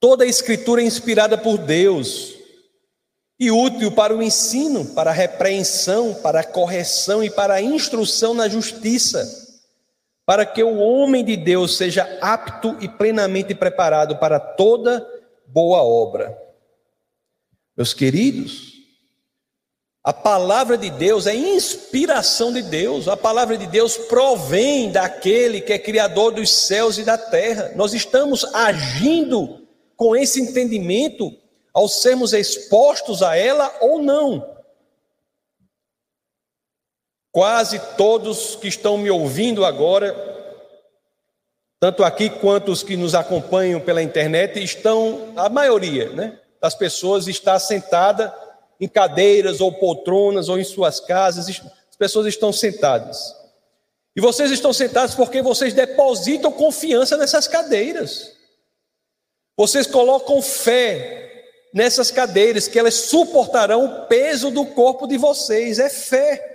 Toda 0.00 0.24
a 0.24 0.26
escritura 0.26 0.82
é 0.82 0.84
inspirada 0.84 1.36
por 1.36 1.58
Deus 1.58 2.34
e 3.38 3.50
útil 3.50 3.92
para 3.92 4.16
o 4.16 4.22
ensino, 4.22 4.84
para 4.94 5.10
a 5.10 5.14
repreensão, 5.14 6.14
para 6.14 6.40
a 6.40 6.44
correção 6.44 7.22
e 7.22 7.30
para 7.30 7.54
a 7.54 7.62
instrução 7.62 8.34
na 8.34 8.48
justiça, 8.48 9.58
para 10.24 10.46
que 10.46 10.62
o 10.62 10.78
homem 10.78 11.24
de 11.24 11.36
Deus 11.36 11.76
seja 11.76 12.18
apto 12.20 12.76
e 12.80 12.88
plenamente 12.88 13.54
preparado 13.54 14.16
para 14.16 14.40
toda 14.40 15.06
boa 15.46 15.82
obra. 15.82 16.36
Meus 17.76 17.92
queridos, 17.92 18.81
a 20.04 20.12
palavra 20.12 20.76
de 20.76 20.90
Deus 20.90 21.28
é 21.28 21.34
inspiração 21.34 22.52
de 22.52 22.60
Deus, 22.60 23.06
a 23.06 23.16
palavra 23.16 23.56
de 23.56 23.68
Deus 23.68 23.96
provém 23.96 24.90
daquele 24.90 25.60
que 25.60 25.72
é 25.72 25.78
criador 25.78 26.32
dos 26.32 26.50
céus 26.50 26.98
e 26.98 27.04
da 27.04 27.16
terra. 27.16 27.70
Nós 27.76 27.94
estamos 27.94 28.44
agindo 28.52 29.64
com 29.96 30.16
esse 30.16 30.40
entendimento 30.40 31.30
ao 31.72 31.86
sermos 31.86 32.32
expostos 32.32 33.22
a 33.22 33.36
ela 33.36 33.72
ou 33.80 34.02
não. 34.02 34.56
Quase 37.30 37.78
todos 37.96 38.56
que 38.56 38.66
estão 38.66 38.98
me 38.98 39.08
ouvindo 39.08 39.64
agora, 39.64 40.14
tanto 41.78 42.02
aqui 42.02 42.28
quanto 42.28 42.72
os 42.72 42.82
que 42.82 42.96
nos 42.96 43.14
acompanham 43.14 43.80
pela 43.80 44.02
internet, 44.02 44.62
estão, 44.62 45.32
a 45.36 45.48
maioria 45.48 46.10
né, 46.10 46.40
das 46.60 46.74
pessoas 46.74 47.28
está 47.28 47.56
sentada 47.60 48.41
em 48.82 48.88
cadeiras 48.88 49.60
ou 49.60 49.70
poltronas 49.72 50.48
ou 50.48 50.58
em 50.58 50.64
suas 50.64 50.98
casas, 50.98 51.48
as 51.48 51.96
pessoas 51.96 52.26
estão 52.26 52.52
sentadas. 52.52 53.32
E 54.16 54.20
vocês 54.20 54.50
estão 54.50 54.72
sentados 54.72 55.14
porque 55.14 55.40
vocês 55.40 55.72
depositam 55.72 56.50
confiança 56.50 57.16
nessas 57.16 57.46
cadeiras. 57.46 58.32
Vocês 59.56 59.86
colocam 59.86 60.42
fé 60.42 61.44
nessas 61.72 62.10
cadeiras, 62.10 62.66
que 62.66 62.76
elas 62.76 62.94
suportarão 62.94 63.84
o 63.84 64.06
peso 64.06 64.50
do 64.50 64.66
corpo 64.66 65.06
de 65.06 65.16
vocês, 65.16 65.78
é 65.78 65.88
fé. 65.88 66.48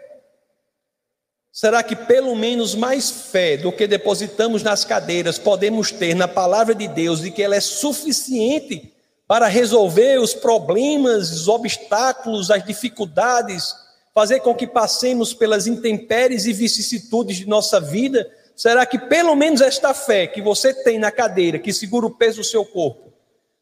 Será 1.49 1.81
que 1.81 1.95
pelo 1.95 2.35
menos 2.35 2.75
mais 2.75 3.09
fé 3.09 3.55
do 3.55 3.71
que 3.71 3.87
depositamos 3.87 4.63
nas 4.63 4.83
cadeiras 4.83 5.39
podemos 5.39 5.93
ter 5.93 6.13
na 6.13 6.27
palavra 6.27 6.75
de 6.75 6.89
Deus 6.89 7.23
e 7.23 7.31
que 7.31 7.41
ela 7.41 7.55
é 7.55 7.61
suficiente 7.61 8.96
para 9.27 9.47
resolver 9.47 10.19
os 10.19 10.33
problemas, 10.33 11.31
os 11.31 11.47
obstáculos, 11.47 12.49
as 12.49 12.63
dificuldades, 12.63 13.75
fazer 14.13 14.39
com 14.39 14.55
que 14.55 14.65
passemos 14.65 15.33
pelas 15.33 15.67
intempéries 15.67 16.45
e 16.45 16.53
vicissitudes 16.53 17.37
de 17.37 17.47
nossa 17.47 17.79
vida? 17.79 18.27
Será 18.55 18.85
que 18.85 18.97
pelo 18.97 19.35
menos 19.35 19.61
esta 19.61 19.93
fé 19.93 20.25
que 20.25 20.41
você 20.41 20.73
tem 20.73 20.97
na 20.97 21.11
cadeira, 21.11 21.59
que 21.59 21.73
segura 21.73 22.05
o 22.05 22.15
peso 22.15 22.37
do 22.37 22.43
seu 22.43 22.65
corpo, 22.65 23.13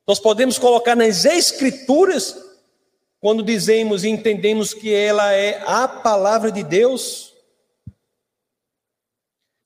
nós 0.08 0.20
podemos 0.20 0.60
colocar 0.60 0.96
nas 0.96 1.26
Escrituras, 1.26 2.38
quando 3.20 3.42
dizemos 3.42 4.04
e 4.04 4.10
entendemos 4.10 4.72
que 4.72 4.94
ela 4.94 5.34
é 5.34 5.64
a 5.66 5.88
palavra 5.88 6.52
de 6.52 6.62
Deus. 6.62 7.34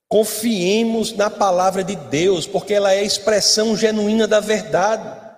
Confiemos 0.08 1.12
na 1.12 1.28
palavra 1.28 1.84
de 1.84 1.94
Deus, 1.94 2.46
porque 2.46 2.72
ela 2.72 2.94
é 2.94 3.00
a 3.00 3.04
expressão 3.04 3.76
genuína 3.76 4.26
da 4.26 4.40
verdade. 4.40 5.29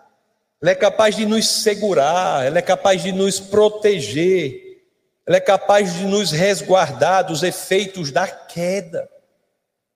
Ela 0.63 0.71
é 0.71 0.75
capaz 0.77 1.17
de 1.17 1.27
nos 1.27 1.49
segurar, 1.49 2.47
ela 2.47 2.57
é 2.57 2.63
capaz 2.63 3.03
de 3.03 3.11
nos 3.11 3.41
proteger, 3.41 4.87
ela 5.27 5.39
é 5.39 5.41
capaz 5.41 5.93
de 5.95 6.05
nos 6.05 6.31
resguardar 6.31 7.27
dos 7.27 7.43
efeitos 7.43 8.13
da 8.13 8.29
queda. 8.29 9.11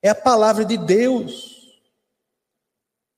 É 0.02 0.09
a 0.09 0.14
palavra 0.14 0.64
de 0.64 0.76
Deus. 0.76 1.55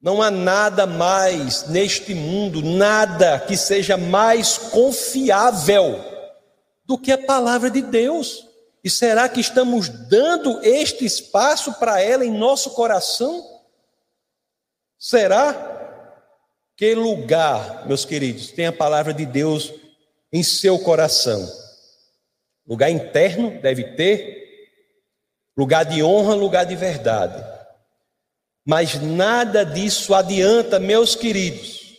Não 0.01 0.21
há 0.21 0.31
nada 0.31 0.87
mais 0.87 1.67
neste 1.69 2.15
mundo, 2.15 2.63
nada 2.63 3.41
que 3.41 3.57
seja 3.57 3.97
mais 3.97 4.59
confiável 4.59 6.05
do 6.85 6.99
que 6.99 7.11
a 7.11 7.19
palavra 7.19 7.71
de 7.71 7.81
Deus. 7.81 8.47
E 8.85 8.91
será 8.91 9.27
que 9.27 9.41
estamos 9.41 9.89
dando 9.89 10.61
este 10.63 11.07
espaço 11.07 11.73
para 11.79 12.01
ela 12.01 12.27
em 12.27 12.31
nosso 12.31 12.71
coração? 12.71 13.43
Será? 14.99 15.78
Que 16.79 16.95
lugar, 16.95 17.89
meus 17.89 18.05
queridos, 18.05 18.53
tem 18.53 18.67
a 18.67 18.73
palavra 18.73 19.13
de 19.13 19.27
Deus 19.27 19.75
em 20.33 20.45
seu 20.45 20.79
coração? 20.79 21.45
Lugar 22.65 22.89
interno 22.89 23.61
deve 23.61 23.97
ter, 23.97 24.71
lugar 25.57 25.85
de 25.85 26.05
honra, 26.05 26.37
lugar 26.37 26.65
de 26.65 26.77
verdade. 26.77 27.45
Mas 28.65 28.95
nada 28.95 29.65
disso 29.65 30.15
adianta, 30.15 30.79
meus 30.79 31.17
queridos, 31.17 31.99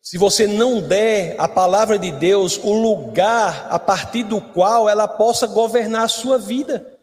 se 0.00 0.16
você 0.16 0.46
não 0.46 0.80
der 0.80 1.38
à 1.38 1.46
palavra 1.46 1.98
de 1.98 2.10
Deus 2.10 2.56
o 2.56 2.72
lugar 2.72 3.66
a 3.70 3.78
partir 3.78 4.22
do 4.22 4.40
qual 4.40 4.88
ela 4.88 5.06
possa 5.06 5.46
governar 5.46 6.04
a 6.04 6.08
sua 6.08 6.38
vida. 6.38 6.98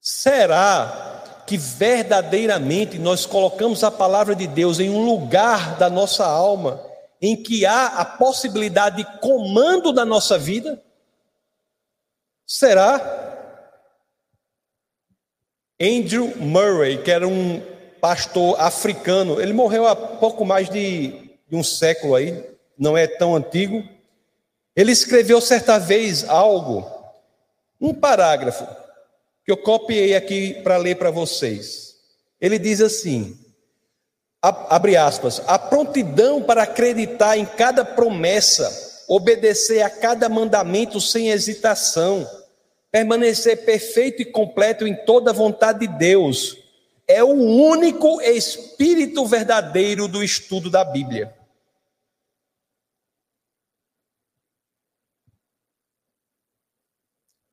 Será 0.00 1.09
que 1.50 1.58
verdadeiramente 1.58 2.96
nós 2.96 3.26
colocamos 3.26 3.82
a 3.82 3.90
palavra 3.90 4.36
de 4.36 4.46
Deus 4.46 4.78
em 4.78 4.88
um 4.88 5.04
lugar 5.04 5.76
da 5.78 5.90
nossa 5.90 6.24
alma 6.24 6.80
em 7.20 7.34
que 7.34 7.66
há 7.66 7.86
a 7.86 8.04
possibilidade 8.04 8.98
de 8.98 9.18
comando 9.18 9.92
da 9.92 10.04
nossa 10.04 10.38
vida? 10.38 10.80
Será? 12.46 13.00
Andrew 15.82 16.36
Murray, 16.36 17.02
que 17.02 17.10
era 17.10 17.26
um 17.26 17.60
pastor 18.00 18.54
africano, 18.60 19.40
ele 19.40 19.52
morreu 19.52 19.88
há 19.88 19.96
pouco 19.96 20.44
mais 20.44 20.70
de, 20.70 21.36
de 21.48 21.56
um 21.56 21.64
século 21.64 22.14
aí, 22.14 22.48
não 22.78 22.96
é 22.96 23.08
tão 23.08 23.34
antigo. 23.34 23.82
Ele 24.76 24.92
escreveu 24.92 25.40
certa 25.40 25.80
vez 25.80 26.22
algo, 26.28 26.88
um 27.80 27.92
parágrafo, 27.92 28.64
que 29.44 29.52
eu 29.52 29.56
copiei 29.56 30.14
aqui 30.14 30.54
para 30.62 30.76
ler 30.76 30.96
para 30.96 31.10
vocês. 31.10 31.96
Ele 32.40 32.58
diz 32.58 32.80
assim: 32.80 33.38
abre 34.42 34.96
aspas, 34.96 35.42
a 35.46 35.58
prontidão 35.58 36.42
para 36.42 36.62
acreditar 36.62 37.36
em 37.36 37.44
cada 37.44 37.84
promessa, 37.84 39.04
obedecer 39.08 39.82
a 39.82 39.90
cada 39.90 40.28
mandamento 40.28 41.00
sem 41.00 41.30
hesitação 41.30 42.28
permanecer 42.90 43.64
perfeito 43.64 44.20
e 44.22 44.24
completo 44.24 44.86
em 44.86 44.94
toda 44.94 45.30
a 45.30 45.34
vontade 45.34 45.86
de 45.86 45.98
Deus, 45.98 46.56
é 47.06 47.22
o 47.22 47.28
único 47.28 48.20
espírito 48.20 49.24
verdadeiro 49.26 50.08
do 50.08 50.22
estudo 50.22 50.70
da 50.70 50.84
Bíblia. 50.84 51.34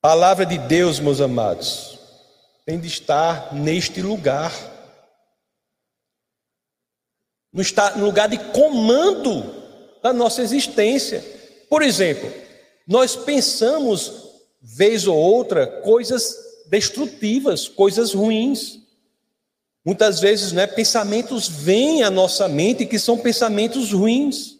Palavra 0.02 0.46
de 0.46 0.58
Deus, 0.58 1.00
meus 1.00 1.20
amados, 1.20 1.98
tem 2.66 2.80
de 2.80 2.88
estar 2.88 3.54
neste 3.54 4.02
lugar. 4.02 4.54
No 7.52 7.64
lugar 8.06 8.30
de 8.30 8.38
comando 8.52 9.56
da 10.04 10.14
nossa 10.14 10.42
existência. 10.42 11.24
Por 11.70 11.82
exemplo, 11.82 12.32
nós 12.88 13.16
pensamos 13.16 14.28
vez 14.62 15.08
ou 15.08 15.18
outra, 15.18 15.66
coisas 15.82 16.36
destrutivas, 16.68 17.68
coisas 17.68 18.14
ruins. 18.14 18.80
Muitas 19.84 20.20
vezes, 20.20 20.52
né, 20.52 20.68
pensamentos 20.68 21.48
vêm 21.48 22.04
à 22.04 22.12
nossa 22.12 22.48
mente 22.48 22.86
que 22.86 23.00
são 23.00 23.18
pensamentos 23.18 23.92
ruins. 23.92 24.57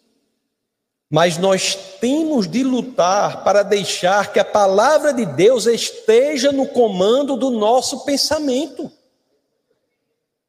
Mas 1.10 1.38
nós 1.38 1.74
temos 2.00 2.46
de 2.46 2.62
lutar 2.62 3.42
para 3.42 3.62
deixar 3.62 4.32
que 4.32 4.38
a 4.38 4.44
palavra 4.44 5.12
de 5.12 5.24
Deus 5.24 5.66
esteja 5.66 6.52
no 6.52 6.68
comando 6.68 7.36
do 7.36 7.50
nosso 7.50 8.04
pensamento. 8.04 8.92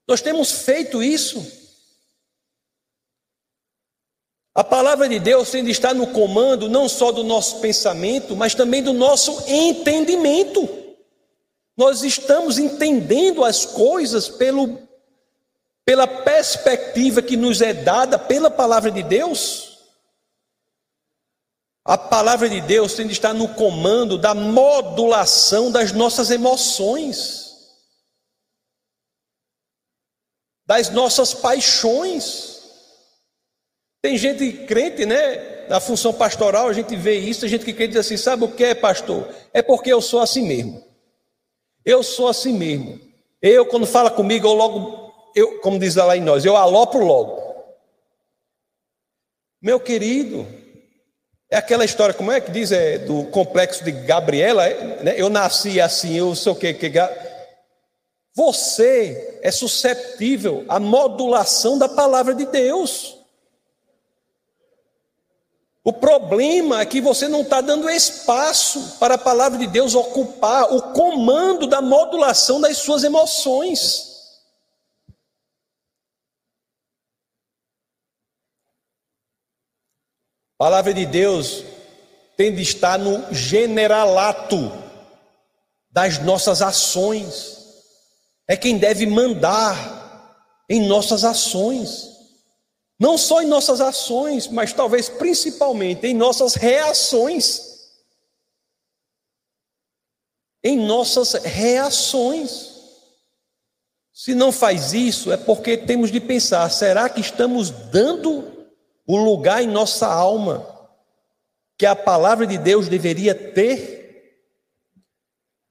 Nós 0.06 0.22
temos 0.22 0.52
feito 0.52 1.02
isso. 1.02 1.60
A 4.54 4.64
palavra 4.64 5.08
de 5.08 5.20
Deus 5.20 5.52
tem 5.52 5.64
de 5.64 5.72
estar 5.72 5.94
no 5.94 6.08
comando 6.08 6.68
não 6.68 6.90
só 6.90 7.14
do 7.14 7.24
nosso 7.24 7.62
pensamento, 7.62 8.36
mas 8.36 8.54
também 8.54 8.84
do 8.84 8.92
nosso 8.92 9.44
entendimento. 9.48 10.68
Nós 11.78 12.04
estamos 12.04 12.60
entendendo 12.60 13.46
as 13.46 13.66
coisas 13.66 14.28
pelo, 14.28 14.78
pela 15.86 16.06
perspectiva 16.06 17.22
que 17.22 17.38
nos 17.38 17.62
é 17.62 17.72
dada 17.74 18.20
pela 18.20 18.52
palavra 18.52 18.92
de 18.92 19.02
Deus. 19.02 19.69
A 21.86 21.98
palavra 21.98 22.50
de 22.50 22.62
Deus 22.62 22.94
tem 22.94 23.08
de 23.08 23.14
estar 23.14 23.34
no 23.34 23.54
comando 23.56 24.18
da 24.18 24.34
modulação 24.34 25.72
das 25.72 25.92
nossas 25.92 26.30
emoções, 26.30 27.56
das 30.66 30.90
nossas 30.90 31.34
paixões. 31.34 32.60
Tem 34.02 34.18
gente 34.18 34.66
crente, 34.66 35.06
né? 35.06 35.68
Na 35.68 35.80
função 35.80 36.14
pastoral, 36.14 36.68
a 36.68 36.74
gente 36.74 36.96
vê 36.96 37.20
isso, 37.20 37.42
tem 37.42 37.50
gente 37.50 37.66
que 37.66 37.74
crente 37.74 37.94
diz 37.94 38.06
assim: 38.06 38.18
sabe 38.18 38.44
o 38.44 38.52
que 38.52 38.64
é, 38.64 38.76
pastor? 38.76 39.28
É 39.54 39.62
porque 39.62 39.92
eu 39.92 40.02
sou 40.02 40.20
assim 40.20 40.48
mesmo. 40.48 40.84
Eu 41.86 42.04
sou 42.04 42.28
assim 42.28 42.54
mesmo. 42.54 43.00
Eu, 43.42 43.66
quando 43.66 43.86
fala 43.86 44.12
comigo, 44.12 44.48
eu 44.48 44.54
logo 44.54 45.10
eu, 45.36 45.60
como 45.62 45.80
diz 45.80 45.96
lá 45.96 46.16
em 46.16 46.22
nós, 46.22 46.46
eu 46.46 46.56
alopro 46.56 47.04
logo. 47.04 47.42
Meu 49.62 49.80
querido, 49.80 50.48
é 51.50 51.58
aquela 51.58 51.84
história, 51.84 52.14
como 52.14 52.32
é 52.32 52.40
que 52.40 52.52
diz, 52.52 52.72
é, 52.72 53.00
do 53.00 53.24
complexo 53.26 53.84
de 53.84 53.92
Gabriela, 53.92 54.68
é, 54.68 55.04
né? 55.04 55.14
eu 55.18 55.30
nasci 55.30 55.82
assim, 55.82 56.16
eu 56.16 56.36
sou 56.36 56.54
o 56.54 56.56
que, 56.56 56.74
que 56.74 56.92
você 58.36 59.40
é 59.42 59.52
susceptível 59.52 60.64
à 60.70 60.80
modulação 60.80 61.78
da 61.78 61.90
palavra 61.90 62.36
de 62.36 62.46
Deus. 62.46 63.18
O 65.84 65.92
problema 65.92 66.82
é 66.82 66.86
que 66.86 67.02
você 67.02 67.28
não 67.28 67.42
está 67.42 67.62
dando 67.62 67.90
espaço 67.90 68.98
para 69.00 69.16
a 69.16 69.18
palavra 69.18 69.58
de 69.58 69.66
Deus 69.66 69.96
ocupar 69.96 70.72
o 70.72 70.94
comando 70.94 71.66
da 71.66 71.82
modulação 71.82 72.62
das 72.62 72.78
suas 72.78 73.04
emoções. 73.04 74.09
A 80.60 80.66
palavra 80.66 80.94
de 80.94 81.06
Deus 81.06 81.64
tem 82.36 82.54
de 82.54 82.62
estar 82.62 83.00
no 83.00 83.34
generalato 83.34 84.70
das 85.90 86.20
nossas 86.20 86.62
ações. 86.62 87.58
É 88.46 88.58
quem 88.58 88.78
deve 88.78 89.06
mandar 89.06 90.38
em 90.70 90.86
nossas 90.86 91.24
ações. 91.24 92.10
Não 93.00 93.18
só 93.18 93.42
em 93.42 93.46
nossas 93.46 93.80
ações, 93.80 94.50
mas 94.50 94.74
talvez 94.74 95.08
principalmente 95.08 96.06
em 96.06 96.14
nossas 96.14 96.56
reações. 96.56 97.62
Em 100.62 100.78
nossas 100.78 101.36
reações. 101.36 102.68
Se 104.14 104.36
não 104.36 104.52
faz 104.52 104.92
isso, 104.92 105.32
é 105.32 105.38
porque 105.38 105.78
temos 105.78 106.12
de 106.12 106.20
pensar: 106.20 106.70
será 106.70 107.08
que 107.08 107.22
estamos 107.22 107.70
dando 107.70 108.59
o 109.10 109.18
lugar 109.18 109.64
em 109.64 109.68
nossa 109.68 110.06
alma 110.06 110.64
que 111.76 111.88
a 111.88 111.96
palavra 111.96 112.46
de 112.46 112.60
Deus 112.60 112.88
deveria 112.88 113.34
ter? 113.34 113.98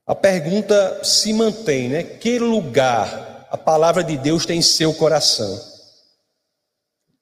A 0.05 0.13
pergunta 0.13 1.05
se 1.05 1.33
mantém, 1.33 1.89
né? 1.89 2.03
Que 2.03 2.37
lugar 2.41 3.47
a 3.49 3.57
palavra 3.57 4.03
de 4.03 4.17
Deus 4.17 4.45
tem 4.45 4.59
em 4.59 4.63
seu 4.63 4.93
coração? 4.93 5.57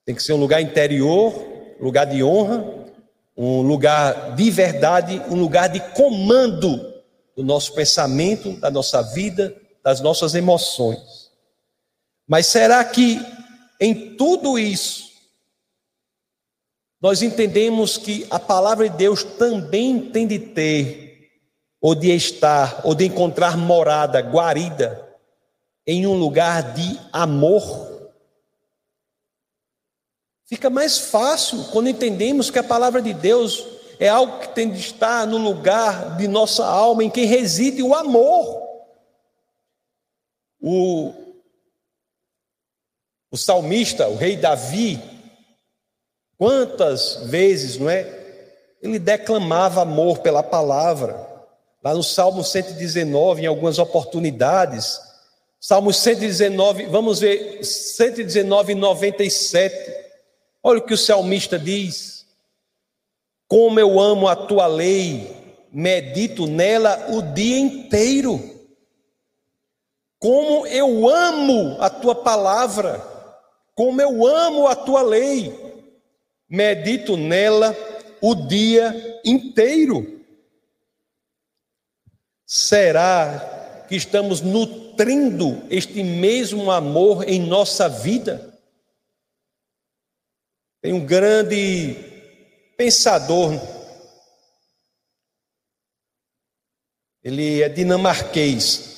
Tem 0.07 0.15
que 0.15 0.23
ser 0.23 0.33
um 0.33 0.39
lugar 0.39 0.63
interior, 0.63 1.35
lugar 1.79 2.07
de 2.07 2.25
honra, 2.25 2.65
um 3.37 3.61
lugar 3.61 4.35
de 4.35 4.51
verdade, 4.51 5.23
um 5.29 5.39
lugar 5.39 5.69
de 5.69 5.81
comando 5.93 6.95
do 7.37 7.45
nosso 7.45 7.75
pensamento, 7.75 8.53
da 8.53 8.71
nossa 8.71 9.03
vida, 9.03 9.55
das 9.85 10.01
nossas 10.01 10.35
emoções. 10.35 11.31
Mas 12.27 12.47
será 12.47 12.83
que 12.83 13.21
em 13.79 14.17
tudo 14.17 14.59
isso 14.59 15.06
nós 17.07 17.23
entendemos 17.23 17.97
que 17.97 18.27
a 18.31 18.37
palavra 18.37 18.89
de 18.89 18.97
Deus 18.97 19.23
também 19.23 20.11
tem 20.11 20.27
de 20.27 20.41
ter, 20.41 21.31
ou 21.81 21.95
de 21.95 22.11
estar, 22.11 22.81
ou 22.83 22.97
de 22.97 23.07
encontrar 23.07 23.57
morada, 23.57 24.19
guarida, 24.21 25.09
em 25.87 26.05
um 26.05 26.15
lugar 26.15 26.75
de 26.75 26.99
amor? 27.13 28.11
Fica 30.47 30.69
mais 30.69 30.99
fácil 30.99 31.67
quando 31.71 31.89
entendemos 31.89 32.51
que 32.51 32.59
a 32.59 32.65
palavra 32.65 33.01
de 33.01 33.15
Deus 33.15 33.65
é 34.01 34.09
algo 34.09 34.41
que 34.41 34.49
tem 34.49 34.69
de 34.69 34.81
estar 34.81 35.29
no 35.29 35.39
lugar 35.39 36.17
de 36.17 36.27
nossa 36.27 36.67
alma, 36.67 37.05
em 37.05 37.11
que 37.11 37.25
reside 37.25 37.85
o 37.85 37.95
amor. 37.95 38.67
O, 40.61 41.15
o 43.31 43.37
salmista, 43.37 44.09
o 44.09 44.17
rei 44.17 44.37
Davi, 44.37 45.16
quantas 46.39 47.23
vezes, 47.25 47.79
não 47.79 47.89
é? 47.89 48.07
Ele 48.83 48.99
declamava 48.99 49.83
amor 49.83 50.19
pela 50.19 50.43
palavra. 50.43 51.27
Lá 51.83 51.95
no 51.95 52.03
Salmo 52.03 52.43
119, 52.43 53.43
em 53.43 53.47
algumas 53.47 53.79
oportunidades. 53.79 55.01
Salmo 55.61 55.93
119, 55.93 56.87
vamos 56.87 57.21
ver, 57.21 57.65
119, 57.65 58.75
97. 58.75 59.75
Olha 60.63 60.79
o 60.79 60.83
que 60.83 60.95
o 60.95 60.99
salmista 60.99 61.59
diz: 61.59 62.27
Como 63.49 63.79
eu 63.79 63.99
amo 64.01 64.29
a 64.29 64.37
tua 64.37 64.67
lei, 64.67 65.37
medito 65.73 66.47
nela 66.47 67.07
o 67.11 67.23
dia 67.23 67.59
inteiro. 67.59 68.57
Como 70.19 70.67
eu 70.67 71.09
amo 71.09 71.77
a 71.81 71.91
tua 71.91 72.15
palavra, 72.15 73.01
como 73.75 74.01
eu 74.01 74.27
amo 74.27 74.67
a 74.67 74.75
tua 74.75 75.03
lei, 75.03 75.66
medito 76.49 77.17
nela 77.17 77.77
o 78.21 78.35
dia 78.35 79.21
inteiro. 79.25 80.25
Será 82.45 83.85
que 83.89 83.97
estamos 83.97 84.41
nutrindo 84.41 85.67
este 85.69 86.03
mesmo 86.03 86.71
amor 86.71 87.29
em 87.29 87.41
nossa 87.41 87.89
vida? 87.89 88.57
Tem 90.81 90.93
um 90.93 91.05
grande 91.05 91.97
pensador, 92.77 93.53
ele 97.25 97.63
é 97.63 97.69
dinamarquês, 97.69 98.95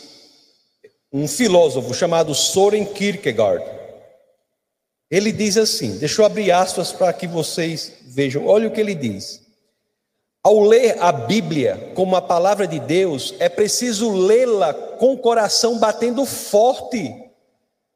um 1.11 1.27
filósofo 1.27 1.95
chamado 1.95 2.35
Soren 2.35 2.85
Kierkegaard. 2.85 3.78
Ele 5.11 5.33
diz 5.33 5.57
assim: 5.57 5.97
deixa 5.99 6.21
eu 6.21 6.27
abrir 6.27 6.51
aspas 6.51 6.93
para 6.93 7.13
que 7.13 7.27
vocês 7.27 7.93
vejam, 8.07 8.47
olha 8.47 8.69
o 8.69 8.71
que 8.71 8.81
ele 8.81 8.95
diz. 8.95 9.47
Ao 10.43 10.61
ler 10.61 10.97
a 11.01 11.11
Bíblia 11.11 11.93
como 11.95 12.15
a 12.17 12.23
palavra 12.23 12.67
de 12.67 12.79
Deus, 12.79 13.35
é 13.39 13.49
preciso 13.49 14.11
lê-la 14.11 14.73
com 14.73 15.13
o 15.13 15.19
coração 15.19 15.79
batendo 15.79 16.25
forte, 16.25 17.13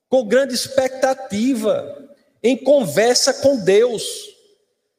com 0.09 0.27
grande 0.27 0.55
expectativa, 0.55 2.11
em 2.43 2.57
conversa 2.57 3.33
com 3.35 3.57
Deus. 3.57 4.31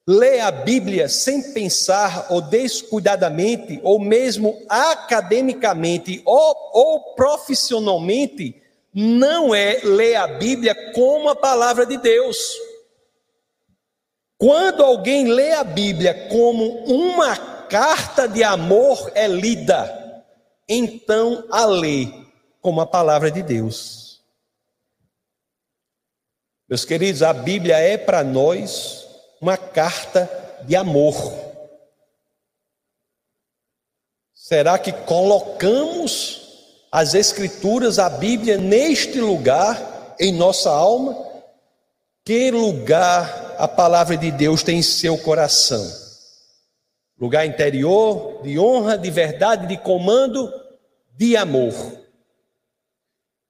Ler 0.07 0.41
a 0.41 0.51
Bíblia 0.51 1.07
sem 1.07 1.53
pensar 1.53 2.27
ou 2.29 2.41
descuidadamente, 2.41 3.79
ou 3.83 3.99
mesmo 3.99 4.61
academicamente 4.67 6.21
ou, 6.25 6.55
ou 6.73 7.13
profissionalmente, 7.15 8.62
não 8.93 9.55
é 9.55 9.79
ler 9.83 10.15
a 10.15 10.27
Bíblia 10.27 10.93
como 10.93 11.29
a 11.29 11.35
palavra 11.35 11.85
de 11.85 11.97
Deus. 11.97 12.53
Quando 14.37 14.83
alguém 14.83 15.27
lê 15.27 15.53
a 15.53 15.63
Bíblia 15.63 16.27
como 16.29 16.83
uma 16.85 17.35
carta 17.67 18.27
de 18.27 18.43
amor 18.43 19.11
é 19.15 19.27
lida, 19.27 20.25
então 20.67 21.47
a 21.49 21.65
lê 21.65 22.07
como 22.61 22.81
a 22.81 22.85
palavra 22.85 23.31
de 23.31 23.41
Deus. 23.41 24.21
Meus 26.69 26.85
queridos, 26.85 27.23
a 27.23 27.33
Bíblia 27.33 27.77
é 27.77 27.97
para 27.97 28.23
nós 28.23 29.07
uma 29.41 29.57
carta 29.57 30.29
de 30.65 30.75
amor. 30.75 31.15
Será 34.33 34.77
que 34.77 34.91
colocamos 34.91 36.42
as 36.93 37.15
Escrituras, 37.15 37.97
a 37.97 38.07
Bíblia, 38.07 38.55
neste 38.55 39.19
lugar, 39.19 40.15
em 40.19 40.31
nossa 40.31 40.69
alma? 40.69 41.17
Que 42.23 42.51
lugar 42.51 43.55
a 43.57 43.67
palavra 43.67 44.15
de 44.15 44.29
Deus 44.29 44.61
tem 44.61 44.77
em 44.77 44.83
seu 44.83 45.17
coração? 45.17 45.83
Lugar 47.19 47.47
interior, 47.47 48.43
de 48.43 48.59
honra, 48.59 48.95
de 48.95 49.09
verdade, 49.09 49.65
de 49.65 49.75
comando, 49.75 50.53
de 51.17 51.35
amor. 51.35 51.73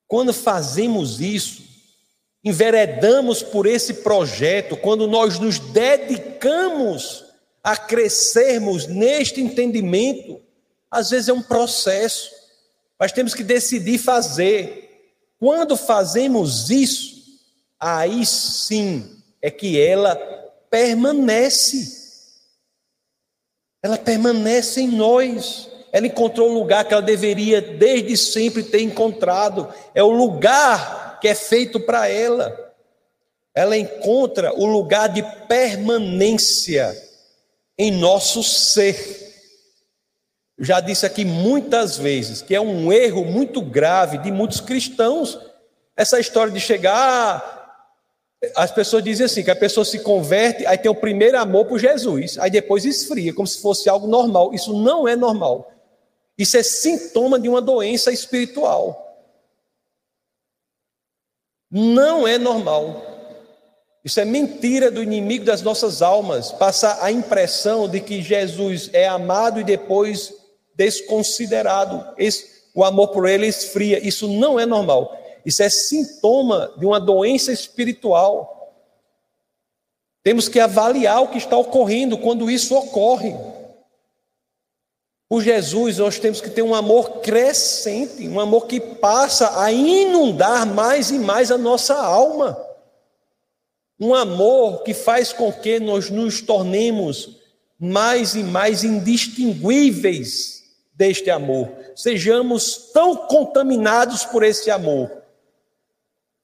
Quando 0.07 0.33
fazemos 0.33 1.19
isso, 1.19 1.63
enveredamos 2.45 3.43
por 3.43 3.65
esse 3.65 3.95
projeto, 3.95 4.77
quando 4.77 5.05
nós 5.05 5.37
nos 5.37 5.59
dedicamos 5.59 7.25
a 7.61 7.75
crescermos 7.75 8.87
neste 8.87 9.41
entendimento, 9.41 10.39
às 10.89 11.09
vezes 11.09 11.27
é 11.27 11.33
um 11.33 11.43
processo, 11.43 12.42
mas 12.99 13.11
temos 13.11 13.33
que 13.33 13.43
decidir 13.43 13.97
fazer. 13.97 14.83
Quando 15.39 15.75
fazemos 15.75 16.69
isso, 16.69 17.39
aí 17.79 18.25
sim 18.25 19.21
é 19.41 19.51
que 19.51 19.79
ela 19.79 20.15
permanece. 20.69 22.01
Ela 23.83 23.97
permanece 23.97 24.81
em 24.81 24.87
nós. 24.87 25.69
Ela 25.91 26.07
encontrou 26.07 26.49
o 26.49 26.53
lugar 26.53 26.85
que 26.85 26.93
ela 26.93 27.03
deveria 27.03 27.61
desde 27.61 28.15
sempre 28.17 28.63
ter 28.63 28.81
encontrado. 28.81 29.71
É 29.93 30.01
o 30.01 30.09
lugar 30.09 31.19
que 31.19 31.27
é 31.27 31.35
feito 31.35 31.79
para 31.79 32.07
ela. 32.07 32.57
Ela 33.53 33.77
encontra 33.77 34.53
o 34.53 34.65
lugar 34.65 35.09
de 35.09 35.21
permanência 35.47 36.97
em 37.77 37.91
nosso 37.91 38.41
ser. 38.41 39.22
Já 40.57 40.79
disse 40.79 41.05
aqui 41.05 41.25
muitas 41.25 41.97
vezes 41.97 42.41
que 42.41 42.53
é 42.53 42.61
um 42.61 42.91
erro 42.91 43.25
muito 43.25 43.61
grave 43.61 44.17
de 44.19 44.31
muitos 44.31 44.61
cristãos 44.61 45.39
Essa 45.95 46.19
história 46.19 46.51
de 46.51 46.59
chegar, 46.59 47.63
as 48.55 48.71
pessoas 48.71 49.03
dizem 49.03 49.25
assim, 49.25 49.43
que 49.43 49.51
a 49.51 49.55
pessoa 49.55 49.85
se 49.85 49.99
converte, 49.99 50.65
aí 50.65 50.77
tem 50.77 50.91
o 50.91 50.95
primeiro 50.95 51.37
amor 51.37 51.65
por 51.65 51.79
Jesus, 51.79 52.37
aí 52.39 52.49
depois 52.49 52.83
esfria, 52.83 53.33
como 53.33 53.47
se 53.47 53.61
fosse 53.61 53.87
algo 53.87 54.07
normal. 54.07 54.53
Isso 54.53 54.73
não 54.73 55.07
é 55.07 55.15
normal. 55.15 55.71
Isso 56.37 56.57
é 56.57 56.63
sintoma 56.63 57.39
de 57.39 57.47
uma 57.47 57.61
doença 57.61 58.11
espiritual. 58.11 58.99
Não 61.71 62.27
é 62.27 62.37
normal. 62.37 63.13
Isso 64.03 64.19
é 64.19 64.25
mentira 64.25 64.91
do 64.91 65.01
inimigo 65.01 65.45
das 65.45 65.61
nossas 65.61 66.01
almas, 66.01 66.51
passar 66.51 67.01
a 67.01 67.11
impressão 67.11 67.87
de 67.87 68.01
que 68.01 68.21
Jesus 68.21 68.89
é 68.91 69.07
amado 69.07 69.61
e 69.61 69.63
depois 69.63 70.33
desconsiderado. 70.75 72.15
O 72.73 72.83
amor 72.83 73.09
por 73.09 73.27
ele 73.27 73.47
esfria. 73.47 74.05
Isso 74.05 74.27
não 74.27 74.59
é 74.59 74.65
normal. 74.65 75.17
Isso 75.45 75.61
é 75.61 75.69
sintoma 75.69 76.73
de 76.77 76.85
uma 76.85 76.99
doença 76.99 77.51
espiritual. 77.51 78.73
Temos 80.23 80.47
que 80.47 80.59
avaliar 80.59 81.21
o 81.21 81.27
que 81.27 81.37
está 81.37 81.57
ocorrendo 81.57 82.17
quando 82.17 82.49
isso 82.49 82.75
ocorre. 82.75 83.35
Por 85.27 85.41
Jesus, 85.41 85.97
nós 85.97 86.19
temos 86.19 86.39
que 86.39 86.49
ter 86.49 86.61
um 86.61 86.75
amor 86.75 87.19
crescente, 87.19 88.27
um 88.27 88.39
amor 88.39 88.67
que 88.67 88.79
passa 88.79 89.61
a 89.61 89.71
inundar 89.71 90.65
mais 90.65 91.11
e 91.11 91.19
mais 91.19 91.51
a 91.51 91.57
nossa 91.57 91.95
alma. 91.95 92.57
Um 93.99 94.13
amor 94.13 94.83
que 94.83 94.93
faz 94.93 95.33
com 95.33 95.51
que 95.51 95.79
nós 95.79 96.09
nos 96.09 96.41
tornemos 96.41 97.37
mais 97.79 98.35
e 98.35 98.43
mais 98.43 98.83
indistinguíveis 98.83 100.62
deste 100.93 101.29
amor. 101.29 101.69
Sejamos 101.95 102.91
tão 102.93 103.15
contaminados 103.27 104.25
por 104.25 104.43
esse 104.43 104.69
amor 104.69 105.23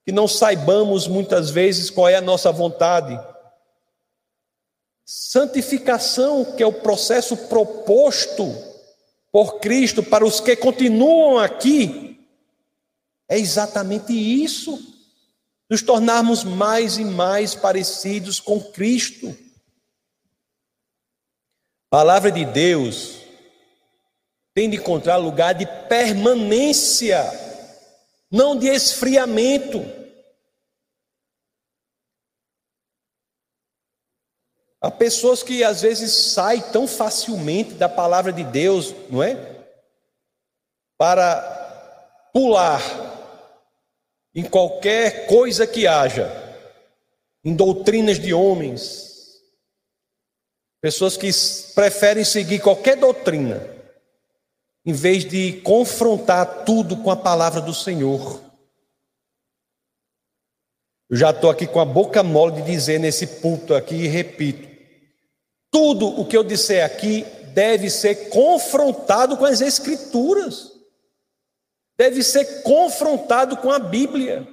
que 0.05 0.11
não 0.11 0.27
saibamos 0.27 1.07
muitas 1.07 1.51
vezes 1.51 1.89
qual 1.89 2.09
é 2.09 2.15
a 2.15 2.21
nossa 2.21 2.51
vontade. 2.51 3.19
Santificação, 5.05 6.43
que 6.55 6.63
é 6.63 6.65
o 6.65 6.81
processo 6.81 7.37
proposto 7.37 8.43
por 9.31 9.59
Cristo 9.59 10.01
para 10.01 10.25
os 10.25 10.39
que 10.39 10.55
continuam 10.55 11.37
aqui, 11.37 12.19
é 13.29 13.37
exatamente 13.37 14.13
isso. 14.13 14.79
Nos 15.69 15.83
tornarmos 15.83 16.43
mais 16.43 16.97
e 16.97 17.05
mais 17.05 17.53
parecidos 17.53 18.39
com 18.39 18.59
Cristo. 18.59 19.37
Palavra 21.91 22.31
de 22.31 22.43
Deus 22.43 23.18
tem 24.59 24.69
de 24.69 24.75
encontrar 24.75 25.15
lugar 25.15 25.53
de 25.53 25.65
permanência, 25.87 27.23
não 28.29 28.59
de 28.59 28.67
esfriamento. 28.67 29.79
Há 34.81 34.91
pessoas 34.91 35.41
que 35.41 35.63
às 35.63 35.81
vezes 35.81 36.33
saem 36.33 36.59
tão 36.73 36.85
facilmente 36.89 37.75
da 37.75 37.87
palavra 37.87 38.33
de 38.33 38.43
Deus, 38.43 38.93
não 39.09 39.23
é? 39.23 39.63
Para 40.97 42.29
pular 42.33 42.81
em 44.35 44.43
qualquer 44.43 45.25
coisa 45.27 45.65
que 45.65 45.87
haja, 45.87 46.29
em 47.45 47.55
doutrinas 47.55 48.19
de 48.19 48.33
homens. 48.33 49.39
Pessoas 50.81 51.15
que 51.15 51.29
preferem 51.73 52.25
seguir 52.25 52.59
qualquer 52.59 52.97
doutrina, 52.97 53.78
em 54.85 54.93
vez 54.93 55.25
de 55.25 55.53
confrontar 55.61 56.63
tudo 56.65 56.97
com 56.97 57.11
a 57.11 57.15
palavra 57.15 57.61
do 57.61 57.73
Senhor. 57.73 58.41
Eu 61.09 61.17
já 61.17 61.31
estou 61.31 61.49
aqui 61.49 61.65
com 61.65 61.79
a 61.79 61.85
boca 61.85 62.21
mole 62.21 62.61
de 62.61 62.61
dizer 62.61 62.99
nesse 62.99 63.25
púlpito 63.25 63.73
aqui 63.73 63.95
e 63.95 64.07
repito: 64.07 64.69
tudo 65.71 66.07
o 66.07 66.25
que 66.25 66.37
eu 66.37 66.43
disser 66.43 66.85
aqui 66.85 67.25
deve 67.53 67.89
ser 67.89 68.29
confrontado 68.29 69.35
com 69.35 69.45
as 69.45 69.59
Escrituras, 69.59 70.71
deve 71.97 72.23
ser 72.23 72.61
confrontado 72.61 73.57
com 73.57 73.71
a 73.71 73.79
Bíblia. 73.79 74.47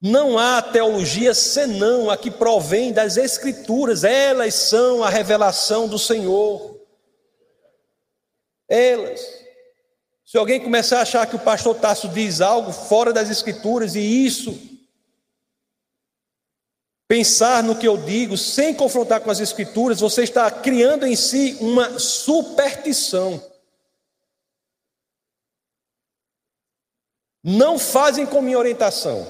Não 0.00 0.38
há 0.38 0.62
teologia 0.62 1.34
senão 1.34 2.08
a 2.08 2.16
que 2.16 2.30
provém 2.30 2.90
das 2.92 3.16
Escrituras, 3.16 4.02
elas 4.02 4.54
são 4.54 5.04
a 5.04 5.10
revelação 5.10 5.86
do 5.86 5.98
Senhor. 5.98 6.69
Elas. 8.70 9.20
Se 10.24 10.38
alguém 10.38 10.60
começar 10.60 11.00
a 11.00 11.02
achar 11.02 11.26
que 11.26 11.36
o 11.36 11.40
pastor 11.40 11.74
Tasso 11.74 12.08
diz 12.08 12.40
algo 12.40 12.72
fora 12.72 13.12
das 13.12 13.28
Escrituras 13.28 13.96
e 13.96 14.00
isso 14.00 14.70
pensar 17.10 17.64
no 17.64 17.76
que 17.76 17.88
eu 17.88 17.96
digo 17.96 18.36
sem 18.36 18.72
confrontar 18.72 19.20
com 19.20 19.32
as 19.32 19.40
Escrituras, 19.40 19.98
você 19.98 20.22
está 20.22 20.48
criando 20.48 21.04
em 21.04 21.16
si 21.16 21.58
uma 21.60 21.98
superstição. 21.98 23.42
Não 27.42 27.80
fazem 27.80 28.24
com 28.24 28.40
minha 28.40 28.56
orientação. 28.56 29.26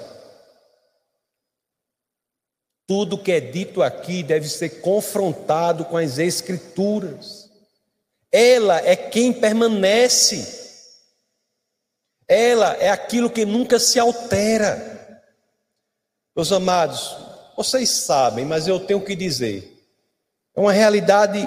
Tudo 2.87 3.17
que 3.17 3.33
é 3.33 3.41
dito 3.41 3.83
aqui 3.83 4.23
deve 4.23 4.47
ser 4.47 4.83
confrontado 4.83 5.87
com 5.87 5.97
as 5.97 6.19
Escrituras. 6.19 7.50
Ela 8.33 8.79
é 8.79 8.95
quem 8.95 9.33
permanece. 9.33 10.59
Ela 12.29 12.75
é 12.77 12.89
aquilo 12.91 13.29
que 13.29 13.45
nunca 13.45 13.79
se 13.79 13.99
altera. 13.99 15.23
Meus 16.37 16.53
amados, 16.53 17.17
vocês 17.57 17.91
sabem, 17.91 18.45
mas 18.45 18.69
eu 18.69 18.79
tenho 18.79 19.05
que 19.05 19.17
dizer. 19.17 19.77
É 20.55 20.61
uma 20.61 20.73
realidade 20.73 21.39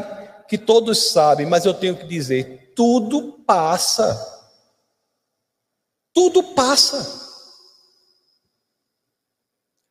que 0.48 0.58
todos 0.58 1.12
sabem, 1.12 1.46
mas 1.46 1.66
eu 1.66 1.74
tenho 1.74 1.96
que 1.96 2.06
dizer: 2.06 2.74
tudo 2.76 3.44
passa. 3.46 4.32
Tudo 6.14 6.44
passa. 6.54 7.24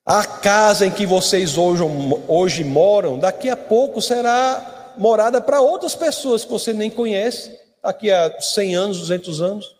A 0.04 0.26
casa 0.26 0.86
em 0.86 0.90
que 0.90 1.06
vocês 1.06 1.56
hoje, 1.56 1.82
hoje 2.28 2.64
moram, 2.64 3.18
daqui 3.18 3.48
a 3.48 3.56
pouco 3.56 4.02
será 4.02 4.71
morada 4.96 5.40
para 5.40 5.60
outras 5.60 5.94
pessoas 5.94 6.44
que 6.44 6.50
você 6.50 6.72
nem 6.72 6.90
conhece, 6.90 7.58
daqui 7.82 8.10
a 8.10 8.40
100 8.40 8.74
anos, 8.76 8.98
200 8.98 9.40
anos. 9.40 9.76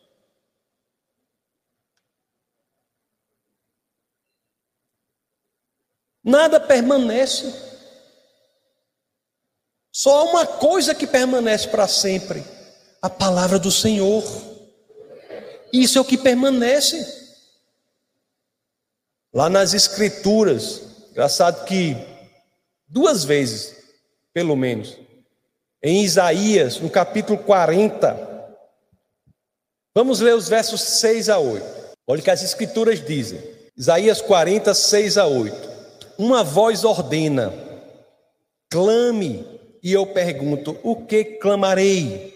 Nada 6.25 6.61
permanece. 6.61 7.53
Só 9.91 10.19
há 10.19 10.23
uma 10.25 10.47
coisa 10.47 10.95
que 10.95 11.07
permanece 11.07 11.69
para 11.69 11.89
sempre: 11.89 12.45
a 13.01 13.11
palavra 13.11 13.59
do 13.59 13.71
Senhor. 13.71 14.23
Isso 15.73 15.99
é 15.99 16.01
o 16.01 16.05
que 16.05 16.19
permanece. 16.19 17.21
Lá 19.33 19.49
nas 19.49 19.73
Escrituras, 19.73 20.83
engraçado 21.11 21.65
que 21.65 21.97
duas 22.87 23.25
vezes, 23.25 23.82
pelo 24.33 24.57
menos, 24.57 24.99
em 25.83 26.03
Isaías, 26.03 26.81
no 26.81 26.89
capítulo 26.89 27.39
40, 27.39 28.57
vamos 29.95 30.21
ler 30.21 30.35
os 30.35 30.49
versos 30.49 30.81
6 30.81 31.29
a 31.29 31.39
8. 31.39 31.65
Olha 32.07 32.21
o 32.21 32.23
que 32.23 32.31
as 32.31 32.43
Escrituras 32.43 33.05
dizem. 33.05 33.41
Isaías 33.77 34.21
40, 34.21 34.75
6 34.75 35.19
a 35.19 35.27
8 35.27 35.73
uma 36.19 36.45
voz 36.45 36.85
ordena: 36.85 37.53
clame, 38.71 39.45
e 39.83 39.93
eu 39.93 40.07
pergunto: 40.07 40.79
o 40.83 40.97
que 40.97 41.25
clamarei? 41.25 42.33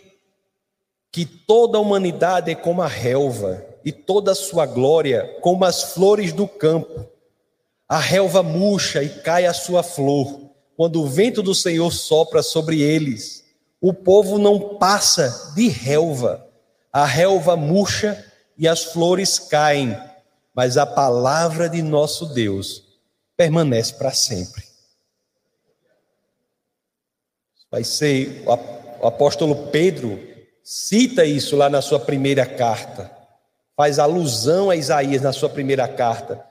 Que 1.13 1.25
toda 1.25 1.79
a 1.79 1.81
humanidade 1.81 2.51
é 2.51 2.55
como 2.55 2.83
a 2.83 2.87
relva, 2.87 3.65
e 3.85 3.93
toda 3.93 4.33
a 4.33 4.35
sua 4.35 4.67
glória 4.67 5.39
como 5.41 5.65
as 5.65 5.95
flores 5.95 6.33
do 6.33 6.47
campo. 6.47 7.07
A 7.89 7.99
relva 7.99 8.43
murcha 8.43 9.03
e 9.03 9.09
cai 9.09 9.47
a 9.47 9.55
sua 9.55 9.83
flor, 9.83 10.46
quando 10.77 11.03
o 11.03 11.07
vento 11.07 11.43
do 11.43 11.55
Senhor 11.55 11.91
sopra 11.93 12.43
sobre 12.43 12.83
eles. 12.83 13.45
O 13.81 13.93
povo 13.93 14.39
não 14.39 14.77
passa 14.79 15.53
de 15.55 15.69
relva, 15.69 16.47
a 16.93 17.05
relva 17.05 17.57
murcha 17.57 18.25
e 18.57 18.67
as 18.67 18.85
flores 18.85 19.39
caem, 19.39 19.97
mas 20.55 20.77
a 20.77 20.87
palavra 20.87 21.69
de 21.69 21.83
nosso 21.83 22.27
Deus 22.27 22.85
permanece 23.37 23.95
para 23.95 24.13
sempre. 24.13 24.65
Vai 27.71 27.85
ser 27.85 28.45
o 28.47 29.07
apóstolo 29.07 29.69
Pedro 29.71 30.19
cita 30.63 31.25
isso 31.25 31.57
lá 31.57 31.69
na 31.69 31.83
sua 31.83 32.01
primeira 32.01 32.47
carta. 32.47 33.11
Faz 33.77 33.99
alusão 33.99 34.71
a 34.71 34.77
Isaías 34.77 35.21
na 35.21 35.33
sua 35.33 35.51
primeira 35.51 35.87
carta. 35.87 36.46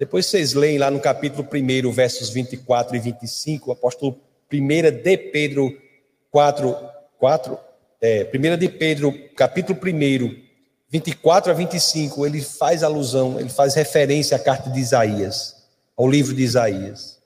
Depois 0.00 0.24
vocês 0.24 0.54
leem 0.54 0.78
lá 0.78 0.90
no 0.90 0.98
capítulo 0.98 1.46
1, 1.46 1.92
versos 1.92 2.30
24 2.30 2.96
e 2.96 2.98
25, 2.98 3.68
o 3.68 3.72
apóstolo 3.74 4.18
1 4.50 5.02
de 5.02 5.18
Pedro 5.18 5.70
4, 6.30 6.74
4 7.18 7.58
é, 8.00 8.26
1 8.34 8.56
de 8.56 8.66
Pedro, 8.70 9.12
capítulo 9.36 9.78
1, 9.78 10.42
24 10.88 11.52
a 11.52 11.54
25, 11.54 12.24
ele 12.24 12.40
faz 12.40 12.82
alusão, 12.82 13.38
ele 13.38 13.50
faz 13.50 13.74
referência 13.74 14.38
à 14.38 14.40
carta 14.40 14.70
de 14.70 14.80
Isaías, 14.80 15.54
ao 15.94 16.08
livro 16.08 16.34
de 16.34 16.44
Isaías. 16.44 17.18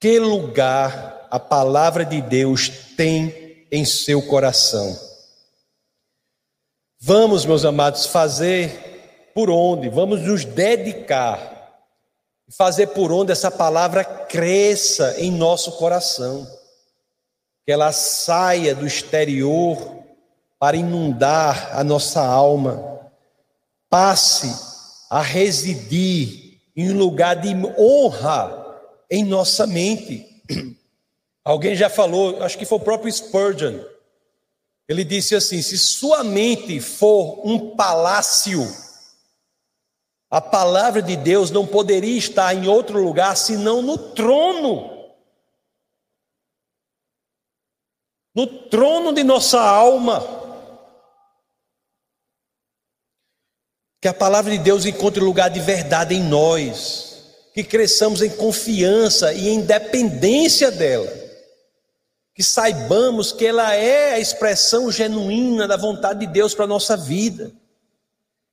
Que 0.00 0.18
lugar 0.18 1.28
a 1.30 1.38
palavra 1.38 2.04
de 2.04 2.20
Deus 2.20 2.68
tem 2.96 3.64
em 3.70 3.84
seu 3.84 4.20
coração? 4.22 4.98
Vamos, 6.98 7.46
meus 7.46 7.64
amados, 7.64 8.06
fazer 8.06 8.87
por 9.38 9.50
onde? 9.50 9.88
Vamos 9.88 10.22
nos 10.22 10.44
dedicar 10.44 11.86
fazer 12.48 12.88
por 12.88 13.12
onde 13.12 13.30
essa 13.30 13.52
palavra 13.52 14.02
cresça 14.02 15.14
em 15.16 15.30
nosso 15.30 15.70
coração, 15.76 16.44
que 17.64 17.70
ela 17.70 17.92
saia 17.92 18.74
do 18.74 18.84
exterior 18.84 19.94
para 20.58 20.76
inundar 20.76 21.70
a 21.78 21.84
nossa 21.84 22.20
alma, 22.20 23.00
passe 23.88 24.52
a 25.08 25.22
residir 25.22 26.58
em 26.76 26.90
um 26.90 26.98
lugar 26.98 27.36
de 27.36 27.54
honra 27.78 28.80
em 29.08 29.24
nossa 29.24 29.68
mente. 29.68 30.26
Alguém 31.44 31.76
já 31.76 31.88
falou, 31.88 32.42
acho 32.42 32.58
que 32.58 32.66
foi 32.66 32.78
o 32.78 32.82
próprio 32.82 33.12
Spurgeon. 33.12 33.78
Ele 34.88 35.04
disse 35.04 35.36
assim: 35.36 35.62
se 35.62 35.78
sua 35.78 36.24
mente 36.24 36.80
for 36.80 37.46
um 37.46 37.76
palácio, 37.76 38.66
a 40.30 40.40
palavra 40.42 41.00
de 41.00 41.16
Deus 41.16 41.50
não 41.50 41.66
poderia 41.66 42.18
estar 42.18 42.54
em 42.54 42.68
outro 42.68 43.02
lugar 43.02 43.34
senão 43.36 43.80
no 43.80 43.96
trono. 43.96 45.08
No 48.34 48.46
trono 48.46 49.12
de 49.12 49.24
nossa 49.24 49.58
alma. 49.58 50.22
Que 54.00 54.08
a 54.08 54.14
palavra 54.14 54.52
de 54.52 54.58
Deus 54.58 54.84
encontre 54.84 55.20
lugar 55.20 55.48
de 55.48 55.60
verdade 55.60 56.14
em 56.14 56.22
nós, 56.22 57.24
que 57.52 57.64
cresçamos 57.64 58.22
em 58.22 58.30
confiança 58.30 59.32
e 59.32 59.48
em 59.48 59.62
dependência 59.62 60.70
dela, 60.70 61.10
que 62.32 62.44
saibamos 62.44 63.32
que 63.32 63.44
ela 63.44 63.74
é 63.74 64.12
a 64.12 64.20
expressão 64.20 64.92
genuína 64.92 65.66
da 65.66 65.76
vontade 65.76 66.20
de 66.20 66.26
Deus 66.28 66.54
para 66.54 66.66
a 66.66 66.68
nossa 66.68 66.96
vida, 66.96 67.50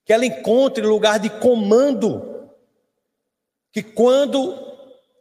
que 0.05 0.13
ela 0.13 0.25
encontre 0.25 0.85
lugar 0.85 1.19
de 1.19 1.29
comando, 1.29 2.47
que 3.73 3.81
quando 3.81 4.55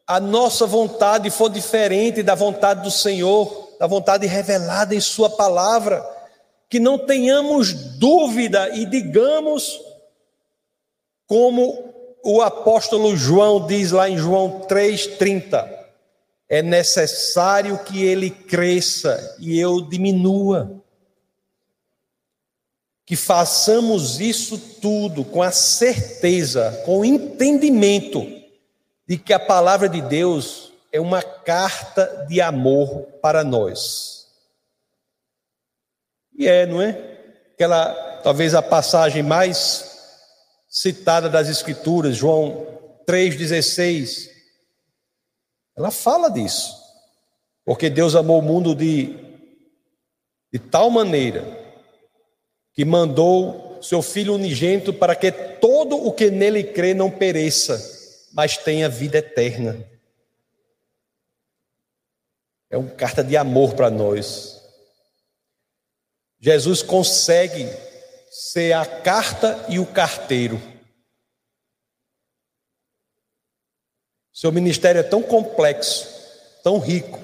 a 0.06 0.20
nossa 0.20 0.66
vontade 0.66 1.30
for 1.30 1.48
diferente 1.48 2.22
da 2.22 2.34
vontade 2.34 2.82
do 2.82 2.90
Senhor, 2.90 3.74
da 3.80 3.86
vontade 3.86 4.26
revelada 4.26 4.94
em 4.94 5.00
Sua 5.00 5.30
palavra, 5.30 6.04
que 6.68 6.78
não 6.78 6.98
tenhamos 6.98 7.72
dúvida 7.98 8.68
e 8.76 8.84
digamos 8.84 9.80
como 11.26 11.94
o 12.22 12.42
apóstolo 12.42 13.16
João 13.16 13.66
diz 13.66 13.90
lá 13.90 14.08
em 14.08 14.18
João 14.18 14.60
3,30, 14.68 15.84
é 16.48 16.62
necessário 16.62 17.78
que 17.78 18.04
ele 18.04 18.30
cresça 18.30 19.36
e 19.40 19.58
eu 19.58 19.80
diminua. 19.80 20.83
Que 23.06 23.16
façamos 23.16 24.20
isso 24.20 24.58
tudo 24.58 25.24
com 25.24 25.42
a 25.42 25.50
certeza, 25.50 26.82
com 26.84 27.00
o 27.00 27.04
entendimento 27.04 28.26
de 29.06 29.18
que 29.18 29.32
a 29.32 29.38
palavra 29.38 29.88
de 29.88 30.00
Deus 30.00 30.72
é 30.90 31.00
uma 31.00 31.22
carta 31.22 32.24
de 32.28 32.40
amor 32.40 33.02
para 33.20 33.44
nós. 33.44 34.26
E 36.36 36.48
é, 36.48 36.66
não 36.66 36.80
é? 36.80 36.90
Aquela, 37.52 38.20
talvez 38.22 38.54
a 38.54 38.62
passagem 38.62 39.22
mais 39.22 39.92
citada 40.68 41.28
das 41.28 41.48
Escrituras, 41.48 42.16
João 42.16 42.66
3,16, 43.06 44.30
ela 45.76 45.90
fala 45.90 46.28
disso. 46.28 46.74
Porque 47.64 47.88
Deus 47.88 48.14
amou 48.14 48.40
o 48.40 48.42
mundo 48.42 48.74
de, 48.74 49.16
de 50.52 50.58
tal 50.58 50.90
maneira 50.90 51.63
que 52.74 52.84
mandou 52.84 53.78
seu 53.80 54.02
Filho 54.02 54.34
unigênito 54.34 54.92
para 54.92 55.14
que 55.14 55.30
todo 55.30 55.96
o 55.96 56.12
que 56.12 56.30
nele 56.30 56.64
crê 56.64 56.92
não 56.92 57.10
pereça, 57.10 57.80
mas 58.32 58.56
tenha 58.56 58.88
vida 58.88 59.18
eterna. 59.18 59.88
É 62.70 62.76
uma 62.76 62.90
carta 62.90 63.22
de 63.22 63.36
amor 63.36 63.74
para 63.74 63.90
nós. 63.90 64.60
Jesus 66.40 66.82
consegue 66.82 67.68
ser 68.30 68.72
a 68.72 68.84
carta 68.84 69.64
e 69.68 69.78
o 69.78 69.86
carteiro. 69.86 70.60
Seu 74.32 74.50
ministério 74.50 74.98
é 74.98 75.04
tão 75.04 75.22
complexo, 75.22 76.08
tão 76.64 76.78
rico, 76.78 77.20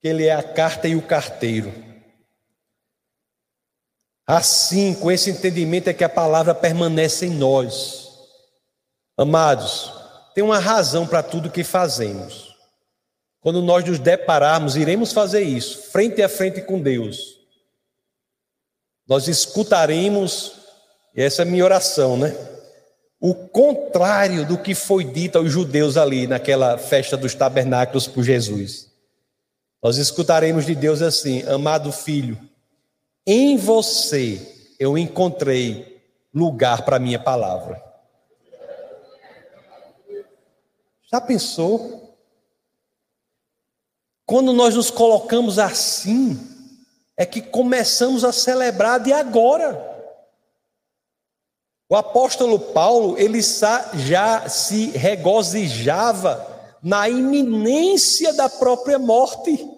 que 0.00 0.08
ele 0.08 0.24
é 0.24 0.34
a 0.34 0.42
carta 0.42 0.88
e 0.88 0.96
o 0.96 1.02
carteiro. 1.02 1.93
Assim, 4.26 4.94
com 4.94 5.10
esse 5.10 5.30
entendimento, 5.30 5.88
é 5.88 5.94
que 5.94 6.04
a 6.04 6.08
palavra 6.08 6.54
permanece 6.54 7.26
em 7.26 7.30
nós. 7.30 8.08
Amados, 9.16 9.92
tem 10.34 10.42
uma 10.42 10.58
razão 10.58 11.06
para 11.06 11.22
tudo 11.22 11.50
que 11.50 11.62
fazemos. 11.62 12.54
Quando 13.40 13.60
nós 13.60 13.84
nos 13.84 13.98
depararmos, 13.98 14.74
iremos 14.74 15.12
fazer 15.12 15.42
isso, 15.42 15.90
frente 15.92 16.22
a 16.22 16.28
frente 16.28 16.62
com 16.62 16.80
Deus. 16.80 17.38
Nós 19.06 19.28
escutaremos, 19.28 20.52
e 21.14 21.22
essa 21.22 21.42
é 21.42 21.44
a 21.44 21.46
minha 21.46 21.64
oração, 21.64 22.16
né? 22.16 22.34
O 23.20 23.34
contrário 23.34 24.46
do 24.46 24.56
que 24.56 24.74
foi 24.74 25.04
dito 25.04 25.36
aos 25.36 25.52
judeus 25.52 25.98
ali 25.98 26.26
naquela 26.26 26.78
festa 26.78 27.16
dos 27.16 27.34
tabernáculos 27.34 28.06
por 28.06 28.24
Jesus. 28.24 28.90
Nós 29.82 29.98
escutaremos 29.98 30.64
de 30.64 30.74
Deus 30.74 31.02
assim: 31.02 31.42
Amado 31.42 31.92
filho, 31.92 32.38
em 33.26 33.56
você 33.56 34.74
eu 34.78 34.98
encontrei 34.98 36.02
lugar 36.32 36.84
para 36.84 36.98
minha 36.98 37.18
palavra. 37.18 37.82
Já 41.10 41.20
pensou? 41.20 42.16
Quando 44.26 44.52
nós 44.52 44.74
nos 44.74 44.90
colocamos 44.90 45.58
assim, 45.58 46.38
é 47.16 47.24
que 47.24 47.40
começamos 47.40 48.24
a 48.24 48.32
celebrar 48.32 49.00
de 49.00 49.12
agora. 49.12 49.92
O 51.88 51.94
apóstolo 51.94 52.58
Paulo, 52.58 53.16
ele 53.18 53.40
já 53.40 54.48
se 54.48 54.86
regozijava 54.90 56.44
na 56.82 57.08
iminência 57.08 58.32
da 58.32 58.48
própria 58.48 58.98
morte. 58.98 59.73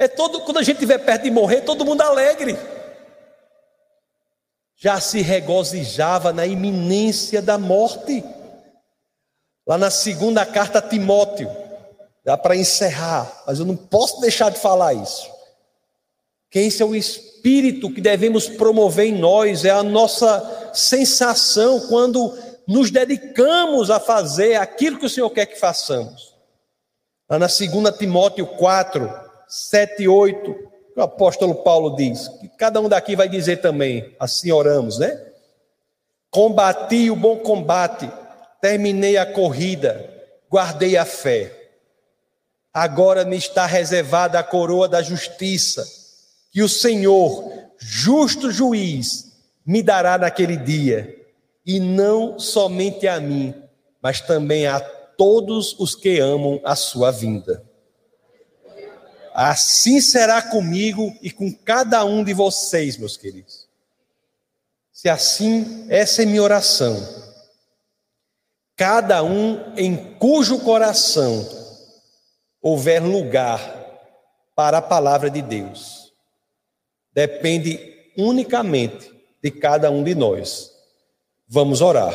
É 0.00 0.08
todo 0.08 0.40
quando 0.40 0.58
a 0.58 0.62
gente 0.64 0.78
estiver 0.78 0.98
perto 0.98 1.22
de 1.22 1.30
morrer, 1.30 1.60
todo 1.60 1.84
mundo 1.84 2.00
alegre. 2.00 2.58
Já 4.74 5.00
se 5.00 5.20
regozijava 5.20 6.32
na 6.32 6.44
iminência 6.44 7.40
da 7.40 7.56
morte. 7.56 8.24
Lá 9.64 9.78
na 9.78 9.90
segunda 9.90 10.44
carta 10.44 10.80
a 10.80 10.82
Timóteo, 10.82 11.48
Dá 12.24 12.36
para 12.36 12.56
encerrar, 12.56 13.42
mas 13.46 13.58
eu 13.58 13.64
não 13.64 13.76
posso 13.76 14.20
deixar 14.20 14.50
de 14.50 14.58
falar 14.58 14.92
isso. 14.94 15.28
Que 16.50 16.58
esse 16.58 16.82
é 16.82 16.84
o 16.84 16.94
espírito 16.94 17.92
que 17.92 18.00
devemos 18.00 18.48
promover 18.48 19.06
em 19.06 19.18
nós, 19.18 19.64
é 19.64 19.70
a 19.70 19.82
nossa 19.82 20.70
sensação 20.74 21.88
quando 21.88 22.36
nos 22.66 22.90
dedicamos 22.90 23.90
a 23.90 23.98
fazer 23.98 24.56
aquilo 24.56 24.98
que 24.98 25.06
o 25.06 25.10
Senhor 25.10 25.30
quer 25.30 25.46
que 25.46 25.58
façamos. 25.58 26.34
Lá 27.28 27.38
na 27.38 27.46
2 27.46 27.98
Timóteo 27.98 28.46
4, 28.46 29.29
7 29.50 30.02
e 30.02 30.08
8, 30.08 30.56
o 30.96 31.02
apóstolo 31.02 31.56
Paulo 31.56 31.96
diz, 31.96 32.28
que 32.40 32.48
cada 32.48 32.80
um 32.80 32.88
daqui 32.88 33.14
vai 33.14 33.28
dizer 33.28 33.58
também, 33.58 34.14
assim 34.18 34.50
oramos, 34.50 34.98
né? 34.98 35.26
Combati 36.30 37.10
o 37.10 37.16
bom 37.16 37.36
combate, 37.38 38.10
terminei 38.60 39.16
a 39.16 39.26
corrida, 39.26 40.08
guardei 40.48 40.96
a 40.96 41.04
fé 41.04 41.60
agora 42.72 43.24
me 43.24 43.36
está 43.36 43.66
reservada 43.66 44.38
a 44.38 44.42
coroa 44.42 44.88
da 44.88 45.02
justiça, 45.02 45.84
que 46.52 46.62
o 46.62 46.68
Senhor, 46.68 47.52
justo 47.78 48.50
juiz, 48.50 49.32
me 49.66 49.82
dará 49.82 50.16
naquele 50.16 50.56
dia, 50.56 51.16
e 51.66 51.78
não 51.78 52.38
somente 52.38 53.06
a 53.06 53.20
mim, 53.20 53.54
mas 54.02 54.20
também 54.20 54.66
a 54.66 54.80
todos 54.80 55.78
os 55.78 55.94
que 55.94 56.18
amam 56.18 56.60
a 56.64 56.74
sua 56.74 57.10
vinda. 57.10 57.62
Assim 59.34 60.00
será 60.00 60.42
comigo 60.42 61.16
e 61.22 61.30
com 61.30 61.52
cada 61.52 62.04
um 62.04 62.24
de 62.24 62.32
vocês, 62.32 62.96
meus 62.96 63.16
queridos. 63.16 63.68
Se 64.92 65.08
assim, 65.08 65.86
essa 65.88 66.22
é 66.22 66.26
minha 66.26 66.42
oração. 66.42 66.96
Cada 68.76 69.22
um 69.22 69.74
em 69.76 70.14
cujo 70.14 70.60
coração 70.60 71.48
houver 72.60 73.02
lugar 73.02 73.60
para 74.54 74.78
a 74.78 74.82
palavra 74.82 75.30
de 75.30 75.40
Deus. 75.40 76.12
depende 77.12 77.78
unicamente 78.16 79.10
de 79.42 79.50
cada 79.50 79.90
um 79.90 80.02
de 80.04 80.14
nós. 80.14 80.70
Vamos 81.48 81.80
orar. 81.80 82.14